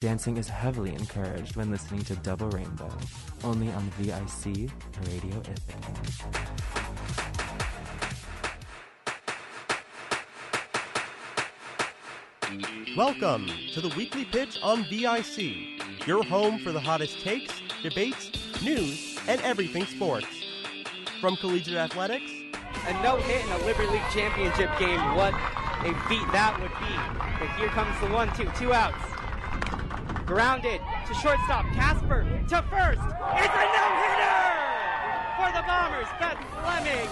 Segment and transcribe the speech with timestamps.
[0.00, 2.90] Dancing is heavily encouraged when listening to Double Rainbow,
[3.44, 4.70] only on VIC
[5.06, 5.92] Radio Ithaca.
[12.96, 18.30] Welcome to the weekly pitch on VIC, your home for the hottest takes, debates,
[18.62, 20.28] news, and everything sports.
[21.20, 22.32] From collegiate athletics,
[22.88, 25.14] a no hit in a Liberty League championship game.
[25.14, 26.96] What a feat that would be.
[27.38, 29.09] But here comes the one, two, two outs.
[30.30, 31.66] Grounded to shortstop.
[31.72, 33.02] Casper to first.
[33.02, 34.38] It's a no hitter
[35.34, 36.06] for the Bombers.
[36.20, 37.08] Beth Fleming.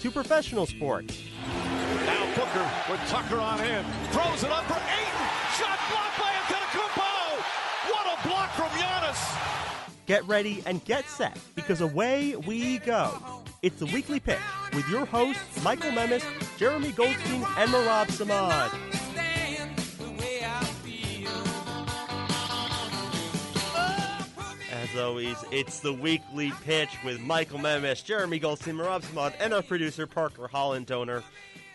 [0.00, 1.16] to professional sports.
[1.46, 3.84] Now Booker with Tucker on him.
[4.10, 5.28] Throws it up for Ayton.
[5.56, 7.40] Shot blocked by Antetokounmpo.
[7.92, 9.86] What a block from Giannis.
[10.06, 13.16] Get ready and get set because away we go.
[13.62, 14.40] It's the weekly pitch
[14.74, 16.24] with your hosts Michael Memis,
[16.56, 18.95] Jeremy Goldstein, and Marab Samad.
[24.98, 30.06] Always, it's the weekly pitch with Michael Memis, Jeremy Goldstein, Marab Samad, and our producer
[30.06, 31.22] Parker Holland Donor.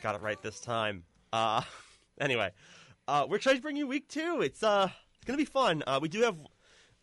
[0.01, 1.03] Got it right this time.
[1.31, 1.61] Uh,
[2.19, 2.51] anyway,
[3.07, 4.41] uh, we're excited to bring you week two.
[4.41, 5.83] It's uh, it's gonna be fun.
[5.85, 6.35] Uh, we do have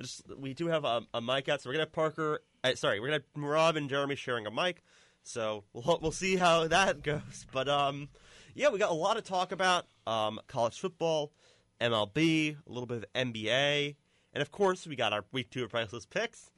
[0.00, 2.40] just we do have a, a mic out, so we're gonna have Parker.
[2.64, 4.82] Uh, sorry, we're gonna have Marab and Jeremy sharing a mic.
[5.22, 7.46] So we'll we'll see how that goes.
[7.52, 8.08] But um,
[8.54, 9.86] yeah, we got a lot to talk about.
[10.06, 11.32] Um, college football,
[11.80, 13.94] MLB, a little bit of NBA,
[14.38, 16.52] and of course we got our week two of priceless picks.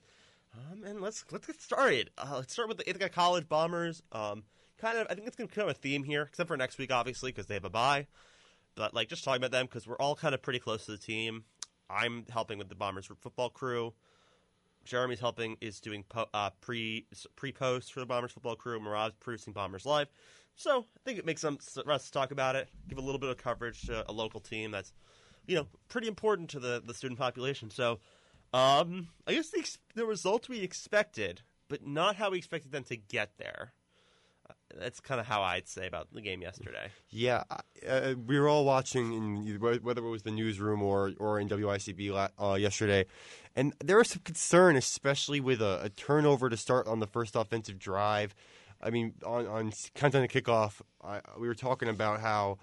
[0.55, 2.11] Um, and let's let's get started.
[2.19, 4.03] Uh, let's start with the Ithaca College Bombers.
[4.13, 4.43] Um,
[4.77, 6.93] kind of, I think it's going to become a theme here, except for next week,
[6.93, 8.07] obviously, because they have a bye.
[8.75, 10.99] But like, just talking about them because we're all kind of pretty close to the
[10.99, 11.45] team.
[11.89, 13.95] I'm helping with the Bombers football crew.
[14.85, 18.79] Jeremy's helping is doing po- uh, pre pre post for the Bombers football crew.
[18.79, 20.09] Mirage producing Bombers live.
[20.55, 23.19] So I think it makes sense for us to talk about it, give a little
[23.19, 24.93] bit of coverage to a local team that's,
[25.51, 27.71] you know, pretty important to the the student population.
[27.71, 27.99] So,
[28.55, 32.97] um, I guess the the results we expected, but not how we expected them to
[32.97, 33.73] get there.
[34.49, 36.91] Uh, That's kind of how I'd say about the game yesterday.
[37.11, 37.43] Yeah,
[37.87, 42.31] uh, we were all watching in whether it was the newsroom or or in WICB
[42.41, 43.07] uh, yesterday,
[43.57, 47.35] and there was some concern, especially with a, a turnover to start on the first
[47.35, 48.37] offensive drive.
[48.81, 52.59] I mean, on on countdown to kickoff, I, we were talking about how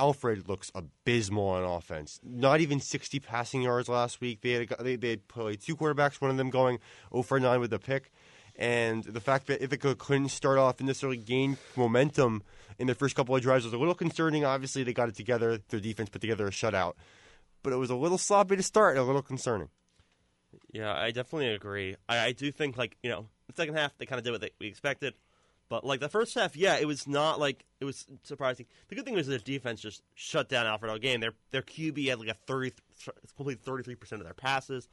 [0.00, 2.18] Alfred looks abysmal on offense.
[2.24, 4.40] Not even sixty passing yards last week.
[4.40, 6.78] They had they they had played two quarterbacks, one of them going
[7.12, 8.10] 0 for nine with a pick.
[8.56, 12.42] And the fact that Ithaca couldn't start off and necessarily gain momentum
[12.78, 14.42] in their first couple of drives was a little concerning.
[14.42, 15.58] Obviously, they got it together.
[15.68, 16.94] Their defense put together a shutout.
[17.62, 19.68] But it was a little sloppy to start and a little concerning.
[20.72, 21.96] Yeah, I definitely agree.
[22.08, 24.40] I, I do think like you know the second half they kind of did what
[24.40, 25.12] they, we expected,
[25.70, 28.66] but like the first half, yeah, it was not like it was surprising.
[28.88, 31.20] The good thing was their defense just shut down Alfred all game.
[31.20, 32.72] Their their QB had like a thirty,
[33.36, 34.88] completely thirty three percent of their passes.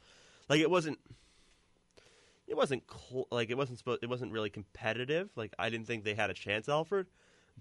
[0.48, 1.00] Like it wasn't,
[2.46, 4.04] it wasn't cl- like it wasn't supposed.
[4.04, 5.30] It wasn't really competitive.
[5.34, 7.08] Like I didn't think they had a chance, Alfred.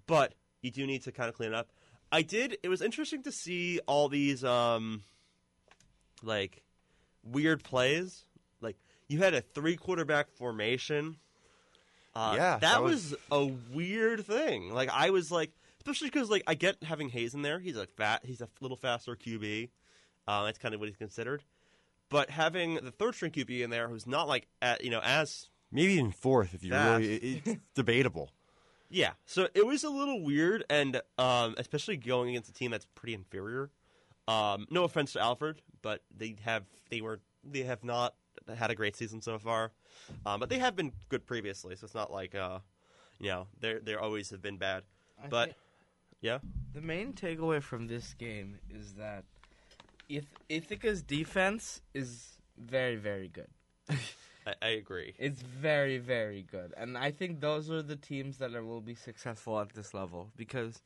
[0.05, 1.69] But you do need to kind of clean it up.
[2.11, 2.59] I did.
[2.61, 5.01] It was interesting to see all these um,
[6.21, 6.61] like
[7.23, 8.25] weird plays.
[8.61, 11.17] Like you had a three quarterback formation.
[12.17, 14.73] Uh, Yeah, that, that was, was- a weird thing.
[14.73, 17.59] Like I was like, especially because like I get having Hayes in there.
[17.59, 18.21] He's a fat.
[18.25, 19.69] He's a little faster QB.
[20.27, 21.43] Uh, that's kind of what he's considered.
[22.09, 25.49] But having the third string QB in there, who's not like at, you know as
[25.71, 27.15] Maybe even fourth if you really.
[27.15, 28.31] It, it's debatable.
[28.89, 32.87] Yeah, so it was a little weird, and um, especially going against a team that's
[32.95, 33.69] pretty inferior.
[34.29, 38.13] Um, no offense to Alfred, but they have they were they have not
[38.55, 39.71] had a great season so far,
[40.25, 41.75] um, but they have been good previously.
[41.75, 42.59] So it's not like uh,
[43.19, 44.83] you know they they always have been bad.
[45.23, 45.55] I But
[46.21, 46.39] yeah,
[46.73, 49.23] the main takeaway from this game is that
[50.09, 53.49] Ith- Ithaca's defense is very, very good.
[54.47, 55.13] I, I agree.
[55.17, 58.95] It's very, very good, and I think those are the teams that are, will be
[58.95, 60.81] successful at this level because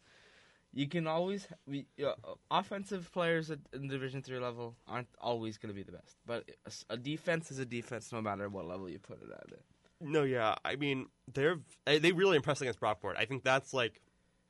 [0.73, 2.13] you can always we uh,
[2.49, 6.49] offensive players at in Division three level aren't always going to be the best, but
[6.89, 9.51] a defense is a defense no matter what level you put it at.
[9.51, 9.61] It.
[9.99, 13.17] No, yeah, I mean they're eh, they really impressed against Brockport.
[13.17, 14.01] I think that's like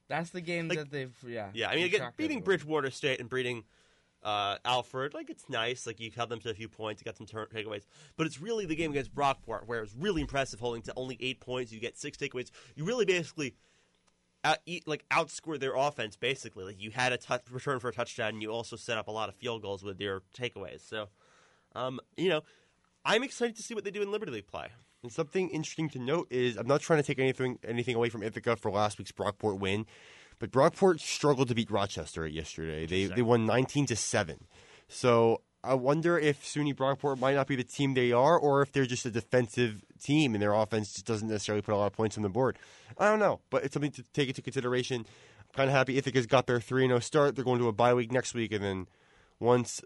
[0.07, 2.44] That's the game Like- that they've yeah Yeah, I mean, again, beating everyone.
[2.44, 3.63] Bridgewater State and beating
[4.24, 5.88] uh, Alfred, like it's nice.
[5.88, 7.85] Like you held them to a few points, you got some turn- takeaways.
[8.17, 11.39] But it's really the game against Brockport where it's really impressive, holding to only eight
[11.39, 11.71] points.
[11.71, 12.51] You get six takeaways.
[12.75, 13.56] You really basically
[14.43, 16.15] out, like outscore their offense.
[16.15, 19.07] Basically, like you had a touch, return for a touchdown, and you also set up
[19.07, 20.81] a lot of field goals with your takeaways.
[20.88, 21.07] So,
[21.75, 22.41] um, you know,
[23.05, 24.67] I'm excited to see what they do in Liberty League play.
[25.03, 28.21] And something interesting to note is I'm not trying to take anything anything away from
[28.23, 29.85] Ithaca for last week's Brockport win,
[30.38, 32.85] but Brockport struggled to beat Rochester yesterday.
[32.85, 34.45] They they won 19 to seven.
[34.88, 38.72] So I wonder if SUNY Brockport might not be the team they are, or if
[38.72, 41.94] they're just a defensive team and their offense just doesn't necessarily put a lot of
[41.94, 42.58] points on the board.
[42.98, 45.06] I don't know, but it's something to take into consideration.
[45.40, 47.36] I'm kind of happy Ithaca's got their 3 0 start.
[47.36, 48.88] They're going to a bye week next week, and then
[49.40, 49.81] once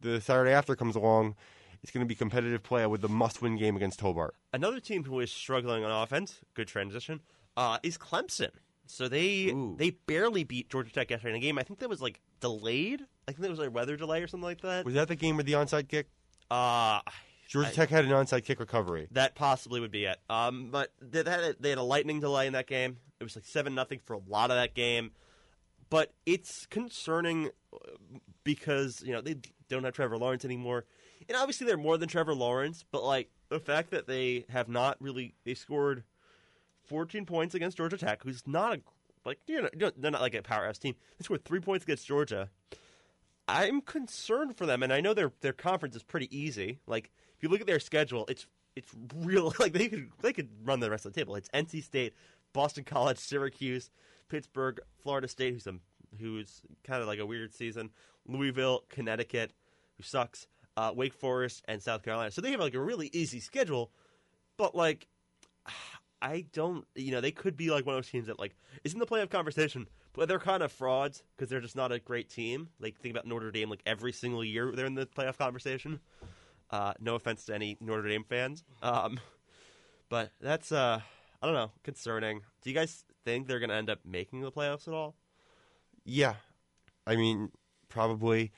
[0.00, 1.34] the Saturday after comes along,
[1.82, 4.36] it's going to be competitive play with the must win game against Hobart.
[4.52, 7.20] Another team who is struggling on offense, good transition,
[7.56, 8.50] uh, is Clemson.
[8.86, 9.74] So they Ooh.
[9.78, 11.58] they barely beat Georgia Tech yesterday in a game.
[11.58, 13.02] I think that was like delayed.
[13.26, 14.84] I think there was a weather delay or something like that.
[14.84, 16.08] Was that the game with the onside kick?
[16.50, 17.00] Uh,
[17.48, 19.08] Georgia I- Tech had an onside kick recovery.
[19.12, 20.18] that possibly would be it.
[20.28, 22.98] Um, but they they had a, they had a lightning delay in that game.
[23.20, 25.12] It was like seven nothing for a lot of that game.
[25.90, 27.78] But it's concerning uh,
[28.42, 29.36] because you know they
[29.68, 30.84] don't have Trevor Lawrence anymore,
[31.28, 32.84] and obviously they're more than Trevor Lawrence.
[32.90, 36.04] But like the fact that they have not really they scored
[36.86, 38.80] 14 points against Georgia Tech, who's not a
[39.24, 40.94] like you know they're not like a powerhouse team.
[41.18, 42.50] They scored three points against Georgia.
[43.46, 46.78] I'm concerned for them, and I know their their conference is pretty easy.
[46.86, 48.46] Like if you look at their schedule, it's
[48.76, 49.52] it's real.
[49.58, 51.36] Like they could they could run the rest of the table.
[51.36, 52.14] It's NC State,
[52.52, 53.90] Boston College, Syracuse,
[54.28, 55.74] Pittsburgh, Florida State, who's a,
[56.20, 57.90] who's kind of like a weird season,
[58.26, 59.52] Louisville, Connecticut,
[59.96, 60.46] who sucks,
[60.76, 62.30] uh, Wake Forest, and South Carolina.
[62.30, 63.90] So they have like a really easy schedule,
[64.56, 65.06] but like
[66.24, 68.94] I don't, you know, they could be like one of those teams that like is
[68.94, 72.30] in the playoff conversation, but they're kind of frauds because they're just not a great
[72.30, 72.70] team.
[72.80, 76.00] Like think about Notre Dame, like every single year they're in the playoff conversation.
[76.70, 79.20] Uh, no offense to any Notre Dame fans, um,
[80.08, 81.00] but that's uh,
[81.42, 82.40] I don't know, concerning.
[82.62, 85.14] Do you guys think they're going to end up making the playoffs at all?
[86.06, 86.36] Yeah,
[87.06, 87.50] I mean,
[87.90, 88.50] probably.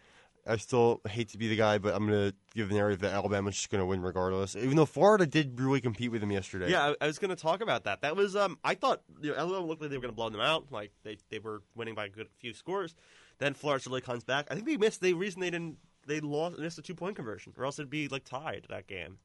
[0.47, 3.13] I still hate to be the guy, but I'm going to give the narrative that
[3.13, 4.55] Alabama's just going to win regardless.
[4.55, 6.71] Even though Florida did really compete with them yesterday.
[6.71, 8.03] Yeah, I, I was going to talk about that.
[8.03, 10.31] That was um, I thought you know, Alabama looked like they were going to blow
[10.31, 10.67] them out.
[10.71, 12.95] Like they, they were winning by a good few scores.
[13.39, 14.47] Then Florida really comes back.
[14.51, 17.53] I think they missed the reason they didn't they lost missed a two point conversion,
[17.57, 19.19] or else it'd be like tied that game.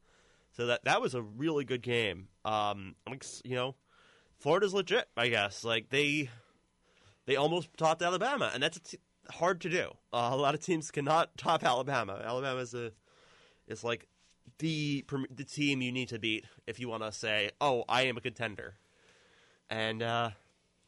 [0.52, 2.28] So that that was a really good game.
[2.44, 3.76] Um, ex- you know,
[4.40, 5.08] Florida's legit.
[5.16, 6.30] I guess like they
[7.26, 8.98] they almost topped Alabama, and that's a t-
[9.30, 9.92] hard to do.
[10.12, 12.22] Uh, a lot of teams cannot top Alabama.
[12.24, 12.92] Alabama is a
[13.68, 14.08] is like
[14.60, 18.18] the the team you need to beat if you want to say, "Oh, I am
[18.18, 18.76] a contender."
[19.70, 20.32] And uh,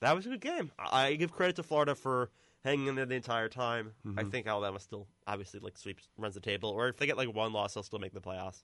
[0.02, 0.72] that was a good game.
[0.78, 2.30] I give credit to Florida for
[2.64, 3.94] hanging in there the entire time.
[4.18, 7.34] I think Alabama still obviously like sweeps runs the table, or if they get like
[7.34, 8.64] one loss, they'll still make the playoffs.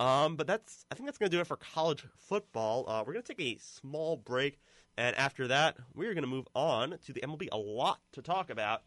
[0.00, 2.88] Um, but that's I think that's going to do it for college football.
[2.88, 4.60] Uh, we're going to take a small break,
[4.96, 7.48] and after that, we're going to move on to the MLB.
[7.52, 8.82] A lot to talk about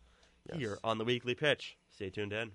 [0.54, 1.78] here on the weekly pitch.
[1.90, 2.52] Stay tuned in.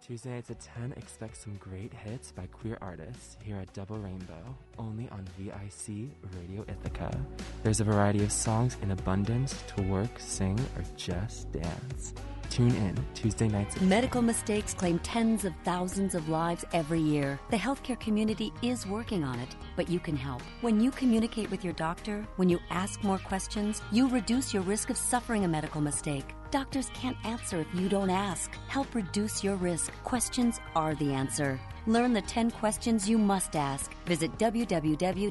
[0.00, 4.56] Tuesday nights at 10, expect some great hits by queer artists here at Double Rainbow,
[4.78, 6.08] only on VIC
[6.38, 7.14] Radio Ithaca.
[7.62, 12.14] There's a variety of songs in abundance to work, sing, or just dance.
[12.50, 17.38] Tune in Tuesday nights Medical mistakes claim tens of thousands of lives every year.
[17.50, 20.42] The healthcare community is working on it, but you can help.
[20.60, 24.90] When you communicate with your doctor, when you ask more questions, you reduce your risk
[24.90, 26.34] of suffering a medical mistake.
[26.50, 28.52] Doctors can't answer if you don't ask.
[28.66, 29.92] Help reduce your risk.
[30.02, 31.60] Questions are the answer.
[31.86, 33.94] Learn the 10 questions you must ask.
[34.06, 35.30] Visit www.ahrq.gov.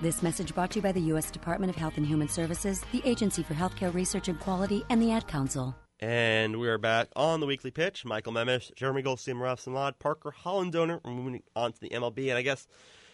[0.00, 1.30] This message brought to you by the U.S.
[1.30, 5.10] Department of Health and Human Services, the Agency for Healthcare Research and Quality, and the
[5.10, 5.74] Ad Council.
[5.98, 8.04] And we are back on the weekly pitch.
[8.04, 11.00] Michael Memish, Jeremy Goldstein, Ralph Samad, Parker Hollandoner.
[11.04, 12.28] We're moving on to the MLB.
[12.28, 12.66] And I guess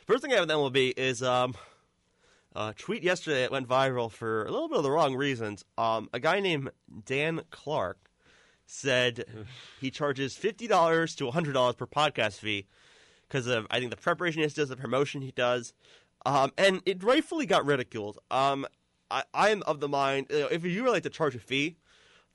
[0.07, 1.55] first thing I have with MLB is um,
[2.55, 5.65] a tweet yesterday that went viral for a little bit of the wrong reasons.
[5.77, 6.71] Um, a guy named
[7.05, 8.11] Dan Clark
[8.67, 9.25] said
[9.81, 12.67] he charges $50 to $100 per podcast fee
[13.29, 15.73] because of, I think, the preparation he does, the promotion he does.
[16.27, 18.19] Um, and it rightfully got ridiculed.
[18.31, 18.67] Um,
[19.11, 21.77] I, I'm of the mind, you know, if you really like to charge a fee,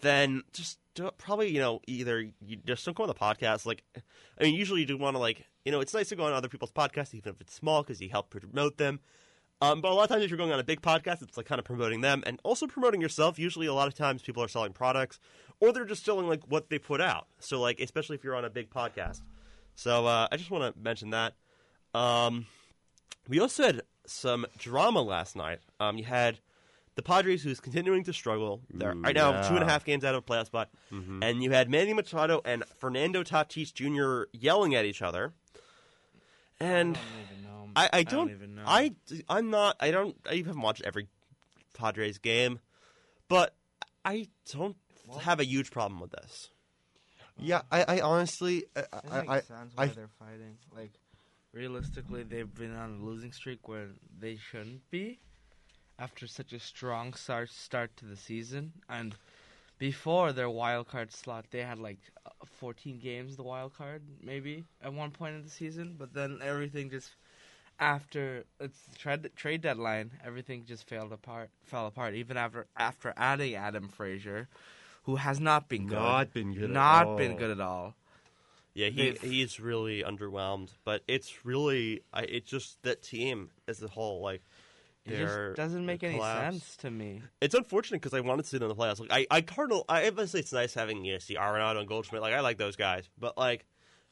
[0.01, 3.65] then just do probably you know either you just don't go on the podcast.
[3.65, 3.83] Like,
[4.39, 6.33] I mean, usually you do want to like you know it's nice to go on
[6.33, 8.99] other people's podcasts even if it's small because you help promote them.
[9.63, 11.45] Um, but a lot of times if you're going on a big podcast, it's like
[11.45, 13.39] kind of promoting them and also promoting yourself.
[13.39, 15.19] Usually, a lot of times people are selling products
[15.59, 17.27] or they're just selling like what they put out.
[17.39, 19.21] So like especially if you're on a big podcast.
[19.75, 21.33] So uh, I just want to mention that.
[21.93, 22.45] Um,
[23.27, 25.59] we also had some drama last night.
[25.79, 26.39] Um, you had
[26.95, 28.61] the Padres, who's continuing to struggle.
[28.71, 30.69] They're right now two and a half games out of a playoff spot,
[31.23, 34.29] and you had Manny Machado and Fernando Tatis Jr.
[34.31, 35.33] yelling at each other.
[36.63, 36.97] And
[37.75, 38.63] I, I don't, even know.
[38.65, 38.93] I,
[39.27, 41.07] I'm not, I don't, I haven't watched every
[41.73, 42.59] Padres game,
[43.27, 43.53] but
[44.05, 44.77] I don't
[45.19, 46.49] have a huge problem with this.
[47.37, 50.57] Yeah, I, I honestly, I, It I, makes I, sense why I- they're fighting.
[50.73, 50.91] Like,
[51.51, 55.19] realistically, they've been on a losing streak where they shouldn't be
[55.99, 59.15] after such a strong start start to the season, and
[59.83, 64.63] before their wild card slot, they had like uh, 14 games, the wild card, maybe
[64.81, 65.95] at one point in the season.
[65.99, 67.09] But then everything just
[67.81, 72.13] after it's trade trade deadline, everything just failed apart, fell apart.
[72.13, 74.47] Even after after adding Adam Frazier,
[75.03, 77.37] who has not been good, Not been good at not been all.
[77.37, 77.95] good at all.
[78.73, 83.83] Yeah, he They've- he's really underwhelmed, but it's really I, it's just that team as
[83.83, 84.21] a whole.
[84.21, 84.43] Like,
[85.05, 86.59] It just doesn't make any collapsed.
[86.61, 87.21] sense to me.
[87.41, 88.99] It's unfortunate because I wanted to see them in the playoffs.
[88.99, 92.21] Like, I I Cardinal, I obviously it's nice having you know, see Arenado and Goldschmidt.
[92.21, 93.65] Like, I like those guys, but like,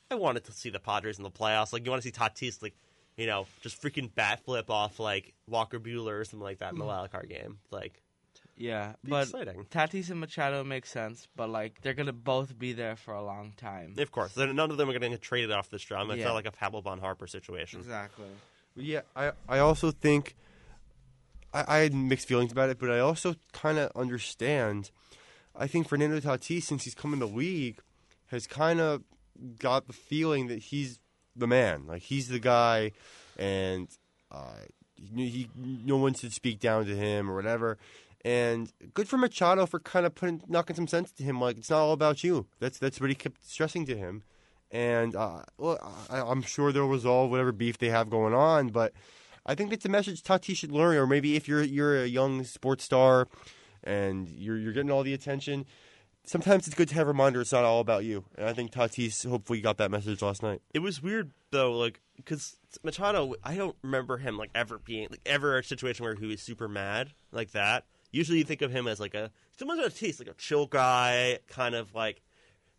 [0.10, 1.72] I wanted to see the Padres in the playoffs.
[1.72, 2.76] Like, you want to see Tatis like,
[3.16, 6.80] you know, just freaking bat flip off like Walker Buehler or something like that in
[6.80, 6.88] the mm.
[6.88, 7.60] wild card game.
[7.72, 8.02] Like,
[8.58, 9.66] Yeah, but exciting.
[9.72, 13.54] Tatis and Machado makes sense, but like they're gonna both be there for a long
[13.56, 13.96] time.
[13.98, 16.12] Of course, They're- none of them are going to get traded off this drum.
[16.12, 16.26] It's Yeah.
[16.26, 17.80] not like a Papelbon Harper situation.
[17.80, 18.26] Exactly.
[18.76, 20.36] Yeah, I I also think
[21.54, 24.92] I, I had mixed feelings about it, but I also kind of understand.
[25.56, 27.80] I think Fernando Tatis, since he's come in the league,
[28.28, 29.04] has kind of
[29.60, 31.00] got the feeling that he's
[31.36, 31.86] the man.
[31.88, 32.92] Like he's the guy,
[33.38, 33.88] and
[34.32, 34.54] uh,
[35.16, 35.50] he, he
[35.86, 37.78] no one should speak down to him or whatever.
[38.24, 41.42] And good for Machado for kind of putting knocking some sense to him.
[41.42, 42.48] Like it's not all about you.
[42.60, 44.24] That's that's what he kept stressing to him.
[44.70, 45.80] And uh, well,
[46.10, 48.70] I, I'm sure they'll resolve whatever beef they have going on.
[48.70, 48.94] But
[49.46, 50.98] I think that's a message Tatis should learn.
[50.98, 53.28] Or maybe if you're you're a young sports star
[53.84, 55.66] and you're you're getting all the attention,
[56.26, 58.26] sometimes it's good to have a reminder it's not all about you.
[58.38, 60.62] And I think Tatis hopefully got that message last night.
[60.74, 65.22] It was weird though, like because Machado, I don't remember him like ever being like
[65.26, 67.86] ever a situation where he was super mad like that.
[68.12, 71.40] Usually, you think of him as like a similar to Tatis, like a chill guy,
[71.48, 72.22] kind of like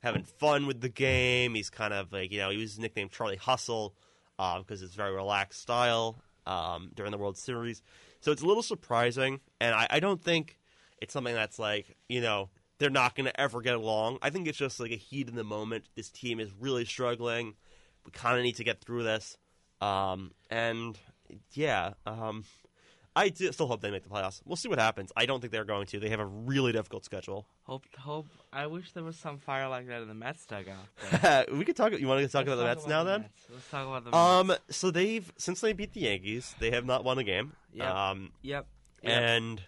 [0.03, 1.55] having fun with the game.
[1.55, 3.95] He's kind of like you know he was nicknamed Charlie Hustle
[4.37, 7.83] because uh, it's very relaxed style um, during the World Series.
[8.21, 10.59] So it's a little surprising, and I, I don't think
[11.01, 14.19] it's something that's like you know they're not going to ever get along.
[14.23, 15.85] I think it's just like a heat in the moment.
[15.95, 17.55] This team is really struggling.
[18.05, 19.37] We kind of need to get through this,
[19.81, 20.99] um, and
[21.53, 22.45] yeah, um,
[23.15, 24.41] I still hope they make the playoffs.
[24.47, 25.13] We'll see what happens.
[25.17, 26.01] I don't think they're going to.
[26.01, 27.47] They have a really difficult schedule.
[27.65, 28.29] Hope, hope.
[28.53, 31.51] I wish there was some fire like that in the Mets dugout.
[31.53, 31.93] we could talk.
[31.99, 33.05] You want to talk Let's about the Mets now?
[33.05, 33.43] the Then, Mets.
[33.53, 34.17] Let's talk about the Mets.
[34.17, 34.77] um, Mets.
[34.77, 37.53] so they've since they beat the Yankees, they have not won a game.
[37.75, 37.87] Yep.
[37.95, 38.67] Um, Yep.
[39.03, 39.13] yep.
[39.13, 39.63] and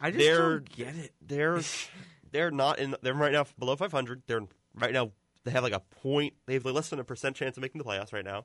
[0.00, 1.12] I just they're don't get it.
[1.26, 1.60] they're
[2.30, 2.94] they're not in.
[3.02, 4.22] They're right now below 500.
[4.26, 4.42] They're
[4.74, 5.12] right now.
[5.44, 6.34] They have like a point.
[6.46, 8.44] They have less than a percent chance of making the playoffs right now.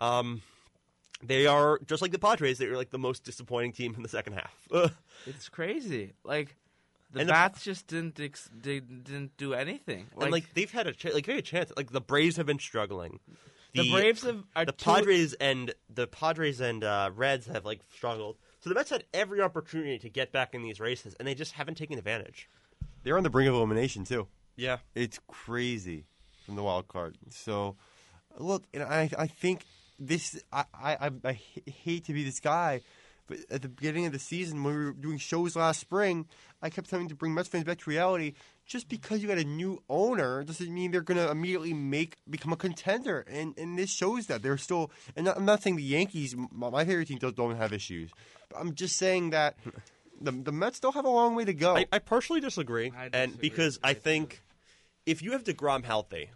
[0.00, 0.40] Um,
[1.22, 2.58] they are just like the Padres.
[2.58, 4.54] They're like the most disappointing team in the second half.
[5.26, 6.12] It's crazy.
[6.24, 6.54] Like
[7.12, 10.06] the And the- bats just didn't ex- did, didn't do anything.
[10.20, 11.72] and like they've had a ch- like they had a chance.
[11.76, 13.20] Like the Braves have been struggling.
[13.74, 17.80] the, Braves have are the too- Padres and the Padres and uh, Reds have like
[17.94, 18.36] struggled.
[18.60, 21.52] So the Mets had every opportunity to get back in these races, and they just
[21.52, 22.48] haven't taken advantage.
[23.02, 24.26] They're on the brink of elimination too.
[24.56, 26.04] Yeah, It's crazy
[26.46, 27.16] from the wild card.
[27.30, 27.76] So,
[28.38, 29.64] look, and I I think
[29.98, 32.80] this I, I, I hate to be this guy,
[33.26, 36.26] but at the beginning of the season when we were doing shows last spring,
[36.62, 38.34] I kept having to bring Mets fans back to reality.
[38.66, 42.52] Just because you got a new owner doesn't mean they're going to immediately make become
[42.52, 44.90] a contender, and and this shows that they're still.
[45.16, 48.10] And I'm not saying the Yankees, my, my favorite team, don't, don't have issues,
[48.48, 49.56] but I'm just saying that.
[50.20, 51.76] The, the Mets still have a long way to go.
[51.76, 54.42] I, I partially disagree, I and because I think
[55.06, 56.30] if you have Degrom healthy,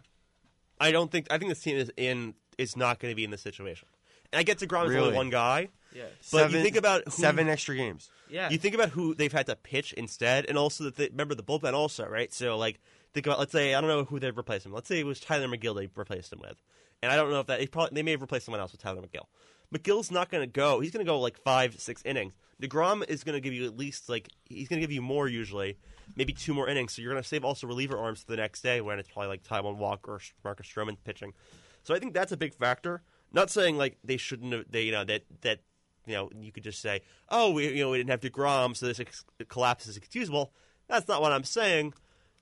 [0.79, 3.31] I don't think I think this team is in is not going to be in
[3.31, 3.87] this situation.
[4.31, 5.07] And I get Degrom is Really?
[5.07, 6.09] only one guy, yes.
[6.31, 8.09] but you think about who, seven extra games.
[8.29, 8.49] Yeah.
[8.49, 11.43] You think about who they've had to pitch instead, and also that they, remember the
[11.43, 12.31] bullpen also, right?
[12.31, 12.79] So like
[13.13, 14.73] think about let's say I don't know who they've replaced him.
[14.73, 16.61] Let's say it was Tylor Megill they replaced him with,
[17.01, 18.81] and I don't know if that they probably they may have replaced someone else with
[18.81, 19.25] Tylor Megill.
[19.73, 20.79] Megill's not going to go.
[20.79, 22.33] He's going to go like five, six innings.
[22.61, 25.27] Degrom is going to give you at least like he's going to give you more
[25.27, 25.77] usually,
[26.15, 26.93] maybe two more innings.
[26.93, 29.29] So you're going to save also reliever arms for the next day when it's probably
[29.29, 31.33] like Taijuan Walker or Marcus Stroman pitching.
[31.83, 33.01] So I think that's a big factor.
[33.31, 35.59] Not saying like they shouldn't have they you know that that
[36.05, 38.85] you know you could just say oh we you know we didn't have Degrom so
[38.87, 40.51] this ex- collapse is excusable.
[40.87, 41.93] That's not what I'm saying.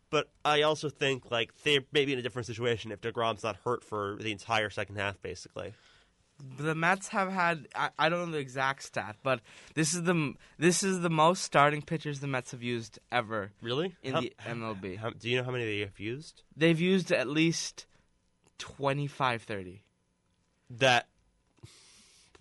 [0.10, 3.84] But I also think like they're maybe in a different situation if Degrom's not hurt
[3.84, 5.74] for the entire second half, basically.
[6.58, 9.42] the Mets have had I, I don't know the exact stat, but
[9.74, 13.96] this is the this is the most starting pitchers the Mets have used ever Really?
[14.02, 14.96] in How- the MLB.
[14.98, 16.44] how- do you know how many they have used?
[16.56, 17.86] They've used at least
[18.58, 19.84] 25 30.
[20.72, 21.08] That.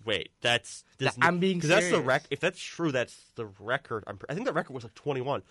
[0.05, 0.83] Wait, that's.
[0.99, 2.23] does Th- I'm being that's the rec.
[2.29, 4.03] If that's true, that's the record.
[4.07, 5.41] I'm, I think the record was like 21.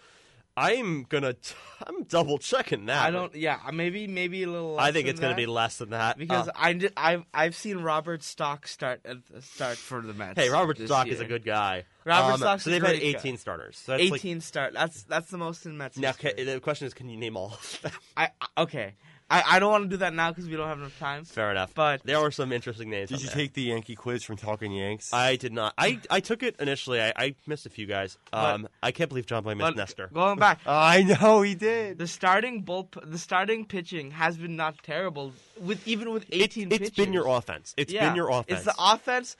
[0.58, 1.34] I'm gonna.
[1.34, 1.54] T-
[1.86, 3.02] I'm double checking that.
[3.04, 3.34] I don't.
[3.34, 4.78] Yeah, maybe maybe a little.
[4.80, 8.22] I think it's gonna be less than that because Uh, I I've I've seen Robert
[8.22, 10.40] Stock start at the start for the Mets.
[10.40, 11.84] hey, Robert Stock is a good guy.
[12.06, 13.18] Robert Um, Stock's So they've had great guy.
[13.18, 13.76] 18 starters.
[13.76, 14.72] So that's like- 18 start.
[14.72, 15.98] That's that's the most in Mets.
[15.98, 16.32] now, history.
[16.32, 17.52] ca- the question is, can you name all?
[17.52, 17.92] of them?
[18.16, 18.94] I- okay.
[19.28, 21.24] I, I don't want to do that now because we don't have enough time.
[21.24, 21.74] Fair enough.
[21.74, 23.08] But- there were some interesting names.
[23.08, 23.34] Did you there.
[23.36, 25.12] take the Yankee quiz from Talking Yanks?
[25.12, 25.74] I did not.
[25.76, 27.00] I, I took it initially.
[27.02, 28.18] I, I missed a few guys.
[28.32, 30.10] Um, I can't believe John Boy missed But Nestor.
[30.12, 31.98] going back, I know he did.
[31.98, 35.32] the starting bull, the starting pitching has been not terrible.
[35.60, 37.74] With even with It, 18 it's been your offense.
[37.76, 38.64] It's yeah, been your offense.
[38.64, 39.36] It's the offense.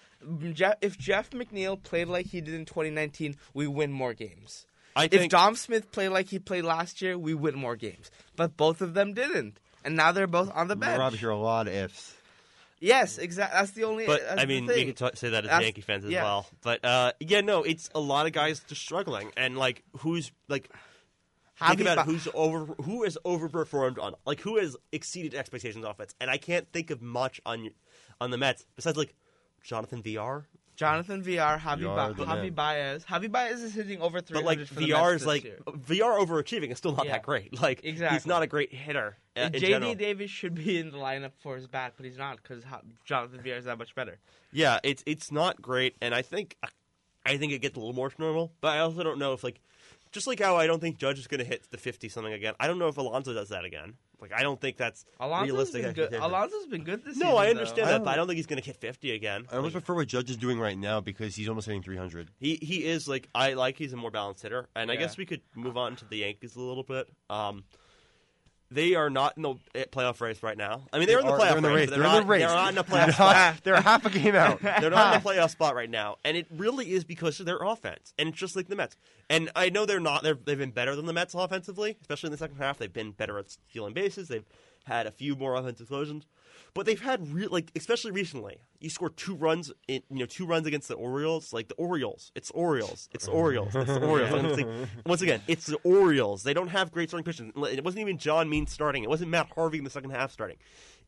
[0.53, 4.67] Jeff, if Jeff McNeil played like he did in 2019, we win more games.
[4.97, 8.11] I If think Dom Smith played like he played last year, we win more games.
[8.35, 10.99] But both of them didn't, and now they're both on the bench.
[10.99, 12.13] Rob, here are a lot of ifs.
[12.79, 13.59] Yes, exactly.
[13.59, 14.05] That's the only.
[14.07, 14.87] But that's I the mean, we thing.
[14.95, 16.25] could t- say that as That's- Yankee fans as yeah.
[16.25, 16.47] well.
[16.63, 20.69] But uh, yeah, no, it's a lot of guys just struggling, and like who's like
[21.59, 25.35] think Javi about it, Ba- who's over who has overperformed on like who has exceeded
[25.35, 27.71] expectations on offense, and I can't think of much on
[28.21, 29.15] on the Mets besides like
[29.63, 30.47] Jonathan Villar.
[30.77, 32.55] Jonathan Villar, Javi, Villar, ba- Javi.
[32.55, 33.05] Baez.
[33.05, 35.59] Javi Baez is hitting over 300 But like Villar is like year.
[35.75, 37.13] Villar overachieving is still not Yeah.
[37.13, 37.59] that great.
[37.63, 38.17] Like Exactly.
[38.17, 39.95] he's not a great hitter uh, JD general.
[39.95, 42.63] Davis should be in the lineup for his bat, but he's not because
[43.05, 44.19] Jonathan Villar is that much better.
[44.53, 46.57] Yeah, it's it's not great, and I think
[47.25, 48.53] I think it gets a little more normal.
[48.61, 49.61] But I also don't know if like
[50.13, 52.55] just like how I don't think Judge is going to hit the fifty something again.
[52.61, 53.95] I don't know if Alonso does that again.
[54.21, 55.83] Like I don't think that's Alonso's realistic.
[55.83, 56.03] been good.
[56.05, 56.25] expectation.
[56.31, 57.39] Alonso's been good this no, season.
[57.39, 59.47] I understand I that, don't- but I don't think he's going to hit fifty again.
[59.51, 62.31] I almost Like, prefer what Judge is doing right now because he's almost hitting 300.
[62.41, 65.27] he he is like I like he's a more balanced hitter, and I guess we
[65.27, 67.09] could move on to the Yankees a little bit.
[67.29, 67.65] Um,
[68.71, 70.83] they are not in the eh, playoff race right now.
[70.93, 71.91] I mean, they're in the Are- playoff they're race.
[71.91, 72.41] They're, not, in the race.
[72.41, 73.57] They're not in the playoff spot.
[73.63, 74.61] They're half a game out.
[74.81, 77.59] They're not in the playoff spot right now, and it really is because of their
[77.59, 78.13] offense.
[78.19, 78.97] And it's just like the Mets.
[79.31, 80.23] And I know they're not.
[80.23, 82.79] They've been better than the Mets offensively, especially in the second half.
[82.79, 84.29] They've been better at stealing bases.
[84.29, 84.45] They've
[84.87, 86.27] had a few more offensive explosions,
[86.75, 88.59] but they've had real like especially recently.
[88.81, 91.53] You score two runs in you know two runs against the Orioles.
[91.53, 94.45] Like the Orioles, it's Orioles, it's Orioles, it's the Orioles.
[94.45, 96.43] It's like- once again, it's the Orioles.
[96.43, 97.51] They don't have great starting pitchers.
[97.73, 99.03] It wasn't even John Means starting.
[99.03, 100.57] It wasn't Matt Harvey in the second half starting.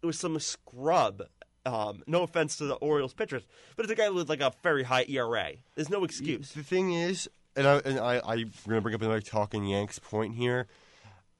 [0.03, 1.23] It was some scrub.
[1.67, 3.43] Um, no offense to the Orioles pitchers,
[3.77, 5.53] but it's a guy with like a very high ERA.
[5.75, 6.53] There's no excuse.
[6.53, 10.35] The thing is, and I and I I'm gonna bring up another talking Yanks point
[10.37, 10.67] here.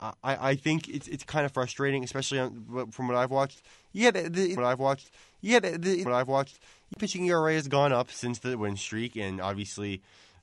[0.01, 0.13] I,
[0.51, 3.63] I think it's it's kind of frustrating, especially on, from what I've watched.
[3.93, 5.11] Yeah, the, the, what I've watched.
[5.41, 6.59] Yeah, the, the, what I've watched.
[6.99, 10.01] Pitching ERA has gone up since the win streak, and obviously,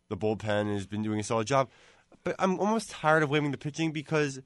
[0.10, 1.70] the bullpen has been doing a solid job.
[2.24, 4.38] But I'm almost tired of blaming the pitching because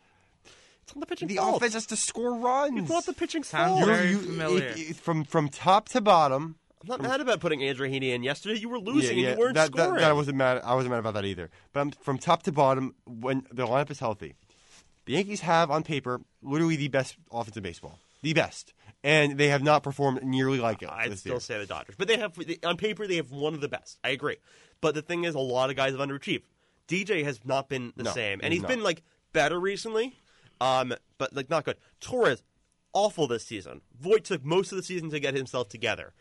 [0.84, 1.58] It's not the pitching the fault.
[1.58, 2.80] offense has to score runs.
[2.80, 3.86] It's not the pitching Sounds fault.
[3.86, 4.63] Very you- familiar.
[4.69, 6.56] it- it- from from top to bottom.
[6.82, 8.58] I'm not mad about putting Andrew Heaney in yesterday.
[8.58, 10.62] You were losing and you weren't that, that, that I wasn't mad.
[10.63, 11.50] I wasn't mad about that either.
[11.74, 14.36] But I'm, from top to bottom, when the lineup is healthy,
[15.10, 19.48] the Yankees have on paper literally the best offense in baseball, the best, and they
[19.48, 20.89] have not performed nearly like it.
[20.91, 21.39] I'd still year.
[21.39, 23.98] say the Dodgers, but they have on paper they have one of the best.
[24.04, 24.38] I agree,
[24.82, 26.43] but the thing is, a lot of guys have underachieved.
[26.88, 28.67] DJ has not been the No, same, and he's not.
[28.69, 29.02] been like
[29.34, 30.15] better recently,
[30.62, 31.78] um, but like not good.
[32.00, 32.43] Torres,
[32.93, 33.82] awful this season.
[34.00, 36.13] Voit took most of the season to get himself together.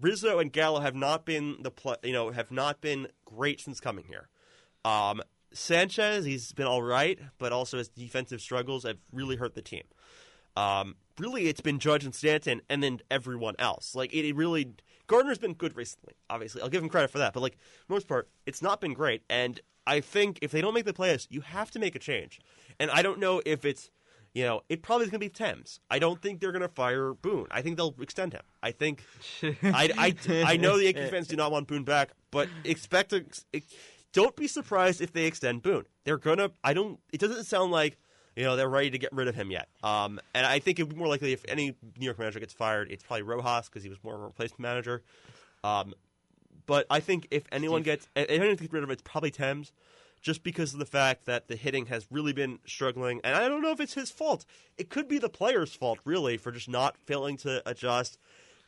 [0.00, 3.80] Rizzo and Gallo have not been the pl- you know have not been great since
[3.80, 4.28] coming here.
[4.82, 5.20] Um,
[5.52, 9.82] Sanchez, he's been all right, but also his defensive struggles have really hurt the team.
[10.56, 13.94] Um, really, it's been Judge and Stanton, and then everyone else.
[13.94, 14.72] Like it, it really,
[15.06, 16.14] Gardner's been good recently.
[16.28, 17.32] Obviously, I'll give him credit for that.
[17.32, 17.56] But like
[17.88, 19.22] most part, it's not been great.
[19.28, 22.40] And I think if they don't make the playoffs, you have to make a change.
[22.78, 23.90] And I don't know if it's,
[24.34, 25.80] you know, it probably is going to be Thames.
[25.90, 27.46] I don't think they're going to fire Boone.
[27.50, 28.42] I think they'll extend him.
[28.62, 29.04] I think.
[29.42, 33.24] I, I, I know the Yankees fans do not want Boone back, but expect to.
[34.12, 35.84] Don't be surprised if they extend Boone.
[36.04, 36.50] They're gonna.
[36.64, 36.98] I don't.
[37.12, 37.96] It doesn't sound like
[38.36, 39.68] you know they're ready to get rid of him yet.
[39.82, 42.90] Um, and I think it'd be more likely if any New York manager gets fired,
[42.90, 45.02] it's probably Rojas because he was more of a replacement manager.
[45.62, 45.94] Um,
[46.66, 49.72] but I think if anyone gets if anyone gets rid of it, it's probably Thames,
[50.20, 53.20] just because of the fact that the hitting has really been struggling.
[53.24, 54.44] And I don't know if it's his fault.
[54.78, 58.18] It could be the player's fault, really, for just not failing to adjust,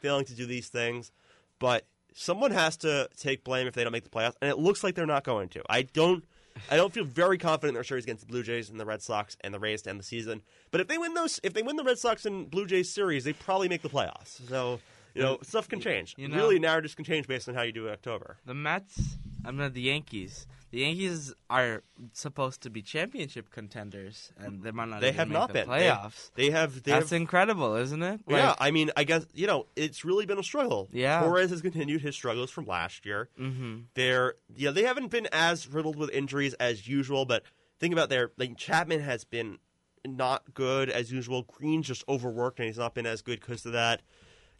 [0.00, 1.12] failing to do these things.
[1.58, 4.82] But someone has to take blame if they don't make the playoffs, and it looks
[4.84, 5.62] like they're not going to.
[5.68, 6.24] I don't.
[6.70, 9.00] I don't feel very confident in their series against the Blue Jays and the Red
[9.00, 10.42] Sox and the Rays to end the season.
[10.70, 13.24] But if they win those, if they win the Red Sox and Blue Jays series,
[13.24, 14.46] they probably make the playoffs.
[14.48, 14.78] So
[15.14, 16.14] you know, stuff can change.
[16.18, 18.36] You know- really, narratives can change based on how you do in October.
[18.44, 20.46] The Mets, I'm mean the Yankees.
[20.72, 21.82] The Yankees are
[22.14, 25.02] supposed to be championship contenders, and they might not.
[25.02, 25.68] They even have make not the been.
[25.68, 26.30] Playoffs.
[26.34, 26.82] They, have.
[26.82, 28.20] They That's have, incredible, isn't it?
[28.26, 30.88] yeah, I mean, I guess you know it's really been a struggle.
[30.90, 31.20] Yeah.
[31.20, 33.28] Torres has continued his struggles from last year.
[33.36, 37.42] hmm They're yeah, they haven't been as riddled with injuries as usual, but
[37.78, 39.58] think about their like Chapman has been
[40.06, 41.42] not good as usual.
[41.42, 44.00] Green's just overworked and he's not been as good because of that.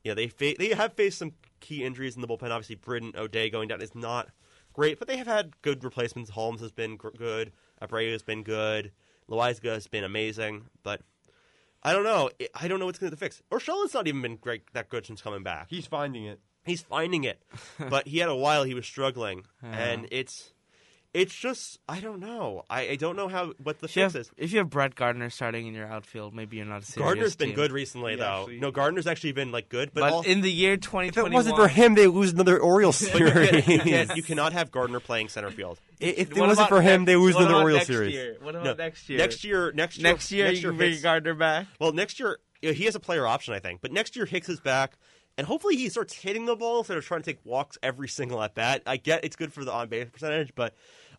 [0.04, 2.50] You know, they fa- they have faced some key injuries in the bullpen.
[2.50, 4.28] Obviously, Britton O'Day going down is not
[4.72, 6.30] great, but they have had good replacements.
[6.30, 7.52] Holmes has been gr- good.
[7.80, 8.92] Abreu has been good.
[9.30, 11.00] Loaisiga has been amazing, but
[11.82, 12.30] I don't know.
[12.54, 13.42] I- don't know what's going to fix.
[13.50, 15.66] Urshela's not even been great that good since coming back.
[15.68, 16.40] He's finding it.
[16.64, 17.42] He's finding it,
[17.90, 20.52] but he had a while he was struggling, and it's
[21.14, 22.64] it's just I don't know.
[22.70, 24.30] I, I don't know how what the If fix have, is.
[24.36, 27.36] if you have Brett Gardner starting in your outfield, maybe you're not a serious Gardner's
[27.36, 27.56] been team.
[27.56, 28.40] good recently, Yeah, though.
[28.40, 28.60] actually.
[28.60, 31.56] No, Gardner's actually been like good, but, but all, in the year If it wasn't
[31.56, 33.50] for him, they lose another Orioles but you, series.
[33.50, 35.78] can't, you, can't, you cannot have Gardner playing center field.
[36.00, 38.14] if it What wasn't for him, next- they lose another Orioles series.
[38.14, 38.36] Year?
[38.40, 39.18] What about No, next year?
[39.18, 41.66] Next year, next year, Next year, you can bring Gardner back.
[41.78, 43.80] Well, next year you know, he has a player option, I think.
[43.82, 44.96] But next year Hicks is back,
[45.36, 48.40] and hopefully he starts hitting the ball instead of trying to take walks every single
[48.42, 48.82] at bat.
[48.86, 50.74] I get it's good for the on base percentage, but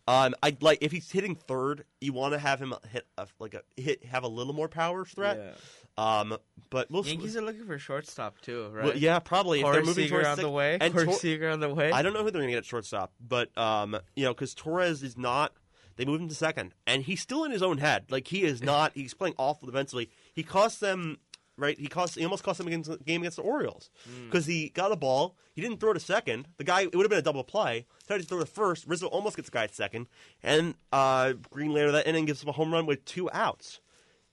[0.06, 3.54] um, I like if he's hitting third, you want to have him hit a, like
[3.54, 5.56] a hit have a little more power threat.
[5.96, 6.36] Um,
[6.70, 8.84] but we'll Yankees are looking for a shortstop too, right?
[8.84, 10.78] well, yeah, probably if Corey they're moving Seager towards on six- the way.
[10.80, 11.92] And Corey Tor- Seager on the way.
[11.92, 14.54] I don't know who they're going to get at shortstop, but um, you know, because
[14.54, 15.52] Torres is not.
[15.96, 18.06] They moved him to second, and he's still in his own head.
[18.10, 18.92] Like he is not.
[18.94, 20.10] He's playing awful defensively.
[20.34, 21.18] He cost them.
[21.56, 22.16] Right, he cost.
[22.16, 23.88] He almost cost him against game against the Orioles
[24.26, 25.36] because he got a ball.
[25.52, 26.48] He didn't throw to second.
[26.56, 26.80] The guy.
[26.82, 27.86] It would have been a double play.
[28.08, 28.86] Tried to throw to first.
[28.88, 30.08] Rizzo almost gets the guy at second,
[30.42, 33.78] and uh, Green later that inning gives him a home run with two outs.